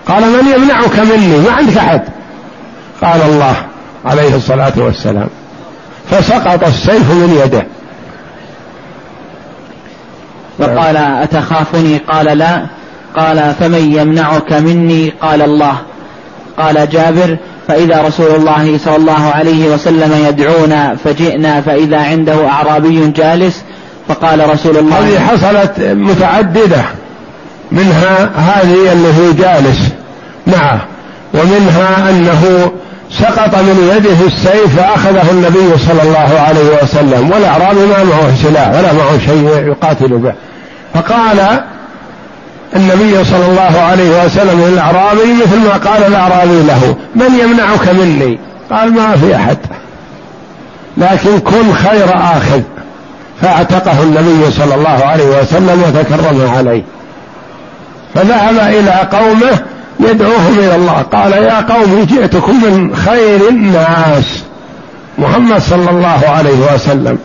قال 0.08 0.22
من 0.22 0.52
يمنعك 0.56 0.98
مني؟ 0.98 1.36
ما 1.38 1.52
عندك 1.52 1.76
أحد. 1.76 2.02
قال 3.02 3.22
الله 3.22 3.56
عليه 4.04 4.36
الصلاة 4.36 4.72
والسلام. 4.76 5.28
فسقط 6.10 6.64
السيف 6.64 7.10
من 7.10 7.40
يده. 7.44 7.66
فقال 10.58 10.96
أتخافني؟ 10.96 11.98
قال 11.98 12.38
لا. 12.38 12.66
قال 13.16 13.54
فمن 13.60 13.92
يمنعك 13.92 14.52
مني؟ 14.52 15.12
قال 15.22 15.42
الله. 15.42 15.74
قال 16.58 16.90
جابر 16.90 17.36
فإذا 17.68 18.02
رسول 18.02 18.30
الله 18.30 18.78
صلى 18.78 18.96
الله 18.96 19.30
عليه 19.34 19.68
وسلم 19.68 20.26
يدعونا 20.28 20.96
فجئنا 21.04 21.60
فإذا 21.60 21.98
عنده 21.98 22.48
أعرابي 22.48 23.06
جالس 23.06 23.62
فقال 24.08 24.50
رسول 24.50 24.76
الله 24.76 24.98
هذه 24.98 25.20
حصلت 25.20 25.80
متعددة. 25.80 26.82
منها 27.72 28.30
هذه 28.36 28.92
اللي 28.92 29.08
هو 29.08 29.32
جالس. 29.32 29.97
معه 30.48 30.80
ومنها 31.34 32.10
أنه 32.10 32.72
سقط 33.10 33.54
من 33.54 33.92
يده 33.96 34.26
السيف 34.26 34.80
فأخذه 34.80 35.30
النبي 35.30 35.78
صلى 35.78 36.02
الله 36.02 36.40
عليه 36.40 36.82
وسلم 36.82 37.30
والأعرابي 37.30 37.80
ما 37.80 38.04
معه 38.04 38.36
سلاح 38.42 38.68
ولا 38.68 38.92
معه 38.92 39.18
شيء 39.26 39.66
يقاتل 39.66 40.08
به. 40.08 40.32
فقال 40.94 41.60
النبي 42.76 43.24
صلى 43.24 43.46
الله 43.46 43.80
عليه 43.80 44.24
وسلم 44.24 44.64
للأعرابي 44.64 45.32
مثل 45.42 45.58
ما 45.58 45.90
قال 45.90 46.06
الأعرابي 46.06 46.62
له 46.62 46.96
من 47.14 47.38
يمنعك 47.40 47.88
مني؟ 47.88 48.38
قال 48.70 48.92
ما 48.92 49.16
في 49.16 49.36
أحد. 49.36 49.58
لكن 50.96 51.38
كن 51.38 51.72
خير 51.72 52.16
آخذ. 52.16 52.60
فأعتقه 53.42 54.02
النبي 54.02 54.50
صلى 54.50 54.74
الله 54.74 55.04
عليه 55.04 55.40
وسلم 55.40 55.82
وتكرم 55.82 56.50
عليه. 56.56 56.82
فذهب 58.14 58.58
إلى 58.58 59.18
قومه 59.18 59.58
يدعوهم 60.00 60.58
إلى 60.58 60.76
الله. 60.76 61.02
قال 61.02 61.32
يا 61.32 61.60
قوم 61.60 62.06
جئتكم 62.08 62.64
من 62.64 62.96
خير 62.96 63.48
الناس. 63.48 64.44
محمد 65.18 65.60
صلى 65.60 65.90
الله 65.90 66.20
عليه 66.28 66.74
وسلم. 66.74 67.18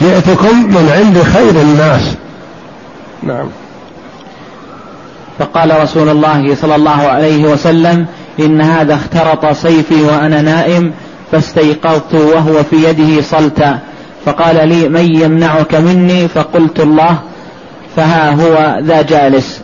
جئتكم 0.00 0.58
من 0.58 0.90
عند 0.96 1.22
خير 1.22 1.62
الناس. 1.62 2.14
نعم. 3.22 3.46
فقال 5.38 5.80
رسول 5.82 6.08
الله 6.08 6.54
صلى 6.54 6.74
الله 6.74 6.90
عليه 6.90 7.44
وسلم 7.44 8.06
إن 8.40 8.60
هذا 8.60 8.94
اخترط 8.94 9.46
سيفي 9.56 10.02
وأنا 10.02 10.42
نائم 10.42 10.92
فاستيقظت 11.32 12.14
وهو 12.14 12.62
في 12.62 12.76
يده 12.76 13.22
صلتا. 13.22 13.78
فقال 14.26 14.68
لي 14.68 14.88
من 14.88 15.22
يمنعك 15.22 15.74
مني؟ 15.74 16.28
فقلت 16.28 16.80
الله. 16.80 17.18
فها 17.96 18.30
هو 18.30 18.78
ذا 18.82 19.02
جالس. 19.02 19.60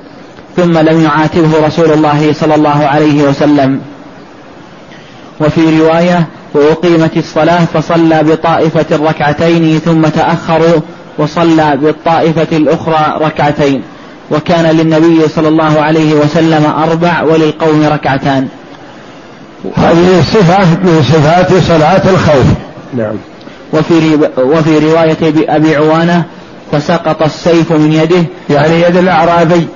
ثم 0.56 0.78
لم 0.78 1.04
يعاتبه 1.04 1.66
رسول 1.66 1.92
الله 1.92 2.32
صلى 2.32 2.54
الله 2.54 2.86
عليه 2.86 3.22
وسلم. 3.22 3.80
وفي 5.40 5.80
رواية 5.80 6.26
وأقيمت 6.54 7.16
الصلاة 7.16 7.64
فصلى 7.64 8.22
بطائفة 8.22 8.96
ركعتين 8.96 9.78
ثم 9.78 10.02
تأخروا 10.02 10.80
وصلى 11.18 11.76
بالطائفة 11.76 12.56
الأخرى 12.56 13.18
ركعتين 13.20 13.82
وكان 14.30 14.76
للنبي 14.76 15.28
صلى 15.28 15.48
الله 15.48 15.80
عليه 15.80 16.14
وسلم 16.14 16.64
أربع 16.64 17.22
وللقوم 17.22 17.84
ركعتان. 17.92 18.48
هذه 19.76 20.22
صفة 20.32 20.64
من 20.64 21.02
صفات 21.02 21.54
صلاة 21.54 22.10
الخوف. 22.10 22.46
نعم. 22.96 23.14
وفي 23.72 24.18
وفي 24.38 24.78
رواية 24.78 25.46
أبي 25.48 25.76
عوانة 25.76 26.24
فسقط 26.72 27.22
السيف 27.22 27.72
من 27.72 27.92
يده 27.92 28.24
يعني 28.50 28.82
يد 28.82 28.96
الأعرابي. 28.96 29.66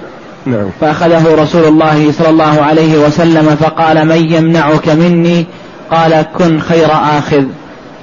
نعم. 0.46 0.70
فأخذه 0.80 1.34
رسول 1.34 1.64
الله 1.64 2.12
صلى 2.12 2.28
الله 2.28 2.62
عليه 2.62 2.98
وسلم 2.98 3.56
فقال 3.56 4.08
من 4.08 4.32
يمنعك 4.32 4.88
مني؟ 4.88 5.46
قال 5.90 6.26
كن 6.38 6.60
خير 6.60 6.88
آخذ. 6.92 7.44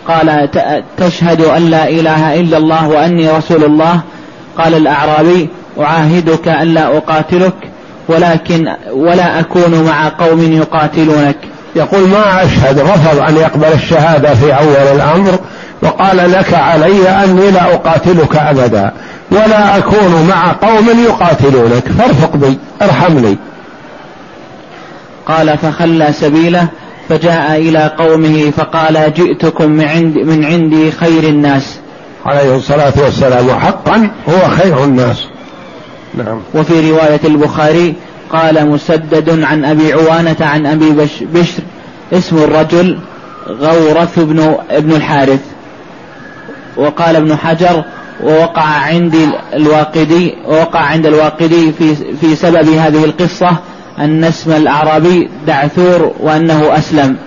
قال 0.08 0.50
تشهد 0.98 1.42
أن 1.42 1.70
لا 1.70 1.90
إله 1.90 2.40
إلا 2.40 2.58
الله 2.58 2.88
وأني 2.88 3.30
رسول 3.30 3.64
الله. 3.64 4.02
قال 4.58 4.74
الأعرابي 4.74 5.50
أعاهدك 5.80 6.48
أن 6.48 6.68
لا 6.68 6.98
أقاتلك 6.98 7.54
ولكن 8.08 8.68
ولا 8.92 9.40
أكون 9.40 9.84
مع 9.84 10.10
قوم 10.10 10.54
يقاتلونك. 10.54 11.38
يقول 11.76 12.08
ما 12.08 12.44
أشهد 12.44 12.80
رفض 12.80 13.20
أن 13.20 13.38
يقبل 13.38 13.74
الشهادة 13.74 14.36
في 14.36 14.58
أول 14.58 14.96
الأمر 14.96 15.40
وقال 15.82 16.32
لك 16.32 16.54
علي 16.54 17.10
أني 17.10 17.52
لا 17.52 17.74
أقاتلك 17.74 18.36
أبدا 18.36 18.92
ولا 19.32 19.78
أكون 19.78 20.28
مع 20.30 20.52
قوم 20.52 20.90
يقاتلونك 21.04 21.88
فارفق 21.98 22.36
بي 22.36 22.58
ارحمني. 22.82 23.38
قال 25.26 25.58
فخلى 25.58 26.14
سبيله 26.14 26.68
فجاء 27.10 27.56
إلى 27.56 27.92
قومه 27.98 28.52
فقال 28.58 29.14
جئتكم 29.14 29.72
من, 29.72 29.86
عند 29.86 30.18
من 30.18 30.46
عندي 30.46 30.92
خير 30.92 31.24
الناس. 31.24 31.80
عليه 32.26 32.56
الصلاة 32.56 32.94
والسلام 33.04 33.60
حقا 33.60 34.10
هو 34.30 34.50
خير 34.50 34.84
الناس. 34.84 35.26
نعم. 36.14 36.42
وفي 36.54 36.92
رواية 36.92 37.20
البخاري 37.26 37.96
قال 38.32 38.68
مسدد 38.68 39.44
عن 39.44 39.66
أبي 39.66 39.94
عوانة 39.94 40.36
عن 40.40 40.66
أبي 40.66 40.92
بشر 41.34 41.64
اسم 42.14 42.38
الرجل 42.38 42.98
غورث 43.50 44.20
بن 44.20 44.56
ابن 44.70 44.92
الحارث. 44.92 45.40
وقال 46.78 47.16
ابن 47.16 47.36
حجر 47.36 47.84
ووقع 48.24 48.64
عندي 48.64 49.28
الواقدي 49.54 50.36
ووقع 50.48 50.80
عند 50.80 51.06
الواقدي 51.06 51.72
في 51.72 51.96
في 51.96 52.36
سبب 52.36 52.70
هذه 52.70 53.06
القصة 53.06 53.58
أن 54.00 54.24
اسم 54.24 54.52
الأعرابي 54.52 55.30
دعثور 55.48 56.14
وأنه 56.20 56.78
أسلم. 56.78 57.18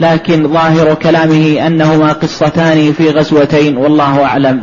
لكن 0.00 0.52
ظاهر 0.52 0.94
كلامه 0.94 1.66
أنهما 1.66 2.12
قصتان 2.12 2.92
في 2.92 3.10
غزوتين 3.10 3.76
والله 3.76 4.24
أعلم. 4.24 4.62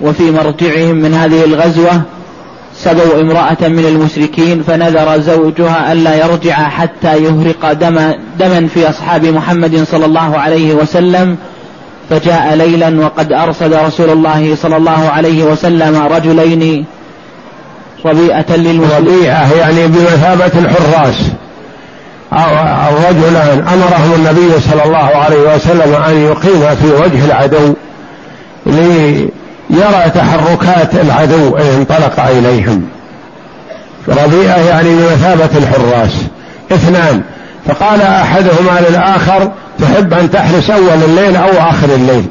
وفي 0.00 0.30
مرجعهم 0.30 0.96
من 0.96 1.14
هذه 1.14 1.44
الغزوة 1.44 2.02
سبوا 2.84 3.20
امرأة 3.20 3.68
من 3.68 3.86
المشركين 3.86 4.62
فنذر 4.62 5.20
زوجها 5.20 5.92
ألا 5.92 6.14
يرجع 6.26 6.54
حتى 6.54 7.16
يهرق 7.16 7.72
دم 7.72 8.12
دما 8.38 8.68
في 8.74 8.88
أصحاب 8.88 9.24
محمد 9.26 9.84
صلى 9.90 10.06
الله 10.06 10.38
عليه 10.38 10.74
وسلم. 10.74 11.36
فجاء 12.10 12.54
ليلا 12.54 13.00
وقد 13.00 13.32
أرصد 13.32 13.72
رسول 13.74 14.10
الله 14.10 14.56
صلى 14.62 14.76
الله 14.76 15.08
عليه 15.08 15.44
وسلم 15.44 15.96
رجلين 15.96 16.84
ربيئة 18.04 18.56
للمسلمين 18.56 18.90
ربيعة 18.98 19.54
يعني 19.54 19.86
بمثابة 19.86 20.58
الحراس. 20.58 21.30
أو 22.32 22.96
الرجلان 22.96 23.58
أمرهم 23.68 24.12
النبي 24.16 24.60
صلى 24.60 24.84
الله 24.84 24.98
عليه 24.98 25.54
وسلم 25.54 25.94
أن 26.08 26.16
يقيم 26.16 26.74
في 26.74 26.92
وجه 26.92 27.24
العدو 27.24 27.74
ليرى 29.72 30.10
تحركات 30.14 30.94
العدو 30.94 31.56
إن 31.56 31.66
انطلق 31.78 32.20
إليهم. 32.20 32.82
ربيئة 34.08 34.68
يعني 34.68 34.88
بمثابة 34.96 35.58
الحراس. 35.58 36.12
اثنان 36.72 37.22
فقال 37.66 38.02
أحدهما 38.02 38.80
للآخر 38.88 39.52
تحب 39.80 40.14
أن 40.14 40.30
تحرس 40.30 40.70
أول 40.70 41.02
الليل 41.04 41.36
أو 41.36 41.50
آخر 41.70 41.94
الليل؟ 41.94 42.26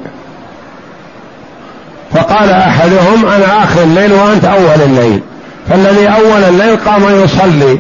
فقال 2.14 2.52
أحدهم 2.52 3.26
أنا 3.26 3.64
آخر 3.64 3.84
الليل 3.84 4.14
وأنت 4.14 4.46
أول 4.46 4.82
الليل. 4.86 5.22
فالذي 5.70 6.08
أول 6.08 6.44
الليل 6.44 6.78
قام 6.78 7.24
يصلي 7.24 7.80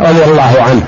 رضي 0.00 0.24
الله 0.24 0.54
عنه. 0.68 0.82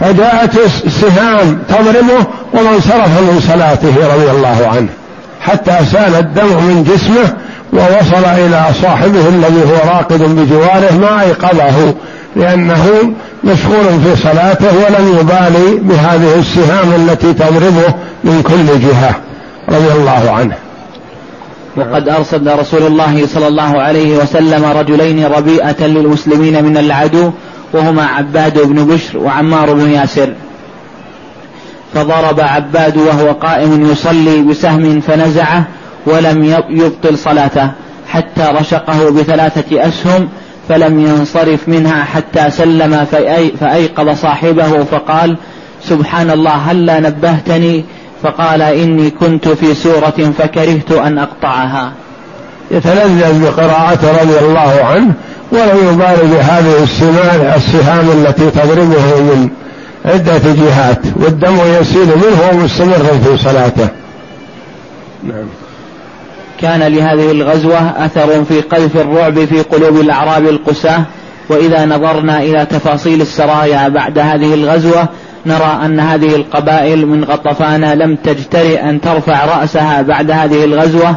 فجاءت 0.00 0.50
السهام 0.84 1.58
تضربه 1.68 2.26
وانصرف 2.52 3.20
من 3.20 3.40
صلاته 3.48 4.14
رضي 4.14 4.30
الله 4.30 4.68
عنه. 4.74 4.88
حتى 5.48 5.78
سال 5.92 6.14
الدم 6.14 6.46
من 6.46 6.84
جسمه 6.84 7.36
ووصل 7.72 8.24
إلى 8.24 8.64
صاحبه 8.82 9.28
الذي 9.28 9.62
هو 9.62 9.90
راقد 9.90 10.22
بجواره 10.22 10.94
ما 11.00 11.20
أيقظه 11.22 11.94
لأنه 12.36 13.12
مشغول 13.44 14.00
في 14.04 14.22
صلاته 14.22 14.76
ولم 14.76 15.18
يبالي 15.20 15.78
بهذه 15.80 16.38
السهام 16.38 16.92
التي 16.92 17.32
تضربه 17.32 17.94
من 18.24 18.42
كل 18.42 18.80
جهة. 18.80 19.14
رضي 19.68 19.92
الله 19.92 20.30
عنه. 20.30 20.54
وقد 21.76 22.08
أرسل 22.08 22.58
رسول 22.58 22.82
الله 22.82 23.26
صلى 23.26 23.48
الله 23.48 23.82
عليه 23.82 24.16
وسلم 24.16 24.64
رجلين 24.64 25.26
ربيئة 25.26 25.86
للمسلمين 25.86 26.64
من 26.64 26.76
العدو 26.76 27.30
وهما 27.72 28.06
عباد 28.06 28.58
بن 28.62 28.84
بشر 28.84 29.18
وعمار 29.18 29.72
بن 29.72 29.90
ياسر. 29.90 30.28
فضرب 31.94 32.40
عباد 32.40 32.96
وهو 32.96 33.32
قائم 33.32 33.90
يصلي 33.90 34.42
بسهم 34.42 35.00
فنزعه 35.00 35.64
ولم 36.06 36.44
يبطل 36.70 37.18
صلاته 37.18 37.70
حتى 38.08 38.52
رشقه 38.60 39.10
بثلاثة 39.10 39.88
أسهم 39.88 40.28
فلم 40.68 41.00
ينصرف 41.00 41.68
منها 41.68 42.04
حتى 42.04 42.50
سلم 42.50 43.06
فأيقظ 43.60 44.10
صاحبه 44.16 44.84
فقال 44.84 45.36
سبحان 45.84 46.30
الله 46.30 46.52
هلا 46.52 47.00
نبهتني؟ 47.00 47.84
فقال 48.22 48.62
إني 48.62 49.10
كنت 49.10 49.48
في 49.48 49.74
سورة 49.74 50.32
فكرهت 50.38 50.92
أن 50.92 51.18
أقطعها. 51.18 51.92
يتلذذ 52.70 53.44
بقراءة 53.44 54.22
رضي 54.22 54.38
الله 54.38 54.84
عنه 54.84 55.14
ولم 55.52 55.88
يبالي 55.92 56.34
بهذه 56.34 56.82
السهام 57.56 58.10
التي 58.10 58.50
تضربه 58.50 59.20
من 59.20 59.48
عدة 60.04 60.38
جهات 60.38 61.00
والدم 61.16 61.56
يسيل 61.80 62.06
منه 62.06 62.50
ومستمر 62.52 63.18
في 63.24 63.36
صلاته. 63.36 63.88
نعم. 65.24 65.46
كان 66.60 66.82
لهذه 66.82 67.30
الغزوة 67.30 68.04
أثر 68.04 68.44
في 68.44 68.60
قذف 68.60 68.96
الرعب 68.96 69.44
في 69.44 69.62
قلوب 69.62 70.00
الأعراب 70.00 70.48
القساة 70.48 71.02
وإذا 71.48 71.86
نظرنا 71.86 72.42
إلى 72.42 72.66
تفاصيل 72.70 73.20
السرايا 73.20 73.88
بعد 73.88 74.18
هذه 74.18 74.54
الغزوة 74.54 75.08
نرى 75.46 75.78
أن 75.84 76.00
هذه 76.00 76.36
القبائل 76.36 77.06
من 77.06 77.24
غطفان 77.24 77.84
لم 77.84 78.16
تجترئ 78.16 78.80
أن 78.80 79.00
ترفع 79.00 79.44
رأسها 79.44 80.02
بعد 80.02 80.30
هذه 80.30 80.64
الغزوة 80.64 81.16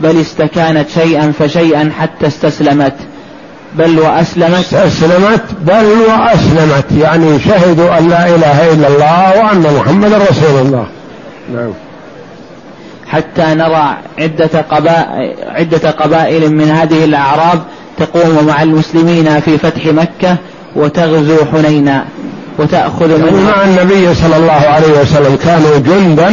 بل 0.00 0.20
استكانت 0.20 0.88
شيئا 0.88 1.32
فشيئا 1.38 1.92
حتى 1.98 2.26
استسلمت. 2.26 2.94
بل 3.78 3.98
وأسلمت. 3.98 4.74
استسلمت 4.74 5.42
بل 5.60 5.86
وأسلمت. 6.08 6.84
يعني 7.00 7.40
شهدوا 7.40 7.98
أن 7.98 8.08
لا 8.08 8.28
إله 8.28 8.72
إلا 8.72 8.88
الله 8.88 9.44
وأن 9.44 9.76
محمد 9.78 10.12
رسول 10.12 10.60
الله. 10.60 10.86
نعم. 11.54 11.72
حتى 13.08 13.42
نرى 13.54 13.96
عدة 14.18 14.60
قبائل, 14.70 15.34
عدة 15.48 15.90
قبائل 15.90 16.54
من 16.54 16.70
هذه 16.70 17.04
الأعراب 17.04 17.62
تقوم 17.98 18.46
مع 18.46 18.62
المسلمين 18.62 19.40
في 19.40 19.58
فتح 19.58 19.86
مكة 19.86 20.36
وتغزو 20.76 21.36
حنينا 21.52 22.04
وتأخذ 22.58 23.10
يعني 23.10 23.44
مع 23.44 23.64
النبي 23.64 24.14
صلى 24.14 24.36
الله 24.36 24.52
عليه 24.52 25.00
وسلم 25.00 25.36
كانوا 25.44 25.78
جندا 25.78 26.30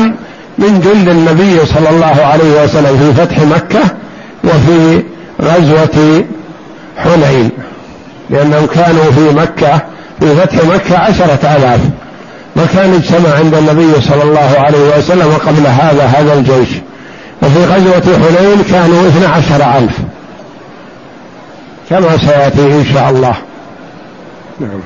من 0.58 0.82
جند 0.82 1.10
النبي 1.10 1.66
صلى 1.66 1.90
الله 1.90 2.26
عليه 2.26 2.64
وسلم 2.64 2.98
في 2.98 3.22
فتح 3.22 3.40
مكة 3.40 3.80
وفي 4.44 5.04
غزوة 5.42 6.24
حنين 6.98 7.50
لأنهم 8.30 8.66
كانوا 8.66 9.12
في 9.12 9.30
مكة 9.30 9.82
في 10.20 10.36
فتح 10.36 10.66
مكة 10.66 10.98
عشرة 10.98 11.56
آلاف. 11.58 11.80
ما 12.56 12.66
كان 12.74 12.94
اجتمع 12.94 13.30
عند 13.36 13.54
النبي 13.56 14.02
صلى 14.02 14.24
الله 14.24 14.56
عليه 14.58 14.98
وسلم 14.98 15.34
قبل 15.48 15.68
هذا 15.68 16.06
هذا 16.06 16.34
الجيش. 16.34 16.70
وفي 17.42 17.66
غزوة 17.66 18.18
حنين 18.18 18.64
كانوا 18.64 19.08
اثنى 19.08 19.26
عشر 19.26 19.78
ألف. 19.78 19.98
كما 21.90 22.18
سيأتي 22.18 22.62
إن 22.62 22.86
شاء 22.94 23.10
الله. 23.10 23.36
نعم. 24.60 24.80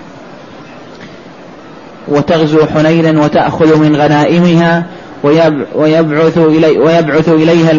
وتغزو 2.08 2.66
حنينا 2.66 3.22
وتأخذ 3.22 3.78
من 3.78 3.96
غنائمها 3.96 4.86
ويبعث, 5.24 6.38
إلي 6.38 6.80
ويبعث 6.80 7.30
إليها 7.30 7.72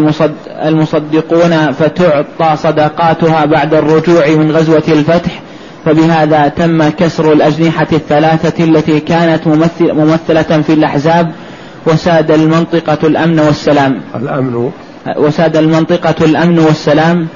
المصدقون 0.68 1.72
فتعطى 1.72 2.57
صدقاتها 2.57 3.45
بعد 3.45 3.74
الرجوع 3.74 4.28
من 4.28 4.51
غزوة 4.51 4.82
الفتح. 4.88 5.43
فبهذا 5.84 6.49
تم 6.49 6.88
كسر 6.88 7.32
الأجنحة 7.32 7.86
الثلاثة 7.93 8.64
التي 8.64 9.01
كانت 9.01 9.47
ممثل 9.47 9.93
ممثلة 9.93 10.62
في 10.62 10.72
الأحزاب 10.72 11.32
وساد 11.86 12.30
المنطقة 12.30 12.99
الأمن 13.05 13.40
والسلام. 13.40 14.01
الأمن. 14.14 14.70
وساد 15.16 15.57
المنطقة 15.57 16.24
الأمن 16.24 16.59
والسلام 16.59 17.28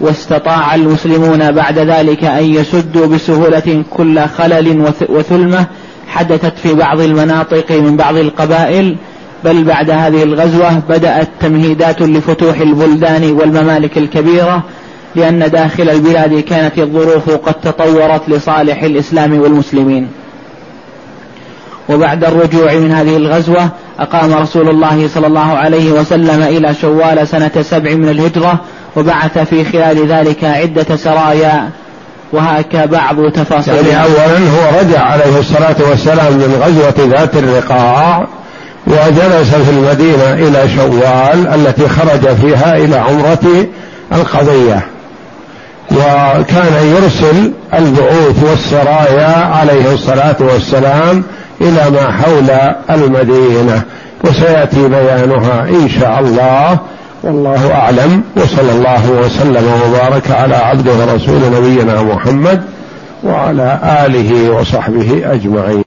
واستطاع 0.00 0.74
المسلمون 0.74 1.52
بعد 1.52 1.78
ذلك 1.78 2.24
أن 2.24 2.44
يسدوا 2.44 3.06
بسهولة 3.06 3.82
كل 3.90 4.20
خلل 4.20 4.94
وثلمة 5.08 5.66
حدثت 6.08 6.58
في 6.58 6.74
بعض 6.74 7.00
المناطق 7.00 7.72
من 7.72 7.96
بعض 7.96 8.16
القبائل. 8.16 8.96
بل 9.44 9.64
بعد 9.64 9.90
هذه 9.90 10.22
الغزوة 10.22 10.78
بدأت 10.88 11.28
تمهيدات 11.40 12.02
لفتوح 12.02 12.60
البلدان 12.60 13.32
والممالك 13.32 13.98
الكبيرة 13.98 14.62
لأن 15.14 15.50
داخل 15.50 15.90
البلاد 15.90 16.40
كانت 16.40 16.78
الظروف 16.78 17.30
قد 17.30 17.54
تطورت 17.54 18.28
لصالح 18.28 18.82
الإسلام 18.82 19.40
والمسلمين. 19.40 20.08
وبعد 21.88 22.24
الرجوع 22.24 22.74
من 22.74 22.92
هذه 22.92 23.16
الغزوة 23.16 23.68
أقام 23.98 24.34
رسول 24.34 24.68
الله 24.68 25.08
صلى 25.08 25.26
الله 25.26 25.40
عليه 25.56 25.92
وسلم 25.92 26.42
إلى 26.42 26.74
شوال 26.74 27.28
سنة 27.28 27.50
سبع 27.62 27.94
من 27.94 28.08
الهجرة 28.08 28.60
وبعث 28.96 29.38
في 29.38 29.64
خلال 29.64 30.06
ذلك 30.06 30.44
عدة 30.44 30.96
سرايا 30.96 31.70
وهاك 32.32 32.76
بعض 32.76 33.32
تفاصيل. 33.32 33.74
يعني 33.74 34.04
أولا 34.04 34.38
هو 34.38 34.80
رجع 34.80 35.00
عليه 35.00 35.38
الصلاة 35.38 35.76
والسلام 35.90 36.32
من 36.32 36.62
غزوة 36.62 37.18
ذات 37.18 37.36
الرقاع 37.36 38.26
وجلس 38.86 39.54
في 39.54 39.70
المدينة 39.70 40.32
إلى 40.32 40.68
شوال 40.76 41.48
التي 41.54 41.88
خرج 41.88 42.36
فيها 42.36 42.76
إلى 42.76 42.96
عمرة 42.96 43.66
القضية. 44.12 44.86
وكان 45.90 46.96
يرسل 46.96 47.52
البعوث 47.74 48.42
والسرايا 48.42 49.46
عليه 49.46 49.92
الصلاة 49.92 50.36
والسلام 50.40 51.24
إلى 51.60 51.90
ما 51.90 52.12
حول 52.12 52.50
المدينة 52.90 53.82
وسيأتي 54.24 54.88
بيانها 54.88 55.68
إن 55.68 55.88
شاء 56.00 56.20
الله. 56.20 56.78
والله 57.22 57.74
أعلم 57.74 58.22
وصلى 58.36 58.72
الله 58.72 59.10
وسلم 59.10 59.64
وبارك 59.86 60.30
على 60.30 60.56
عبده 60.56 60.92
ورسول 60.92 61.40
نبينا 61.56 62.02
محمد 62.02 62.62
وعلى 63.24 63.78
آله 64.06 64.50
وصحبه 64.50 65.22
أجمعين. 65.24 65.78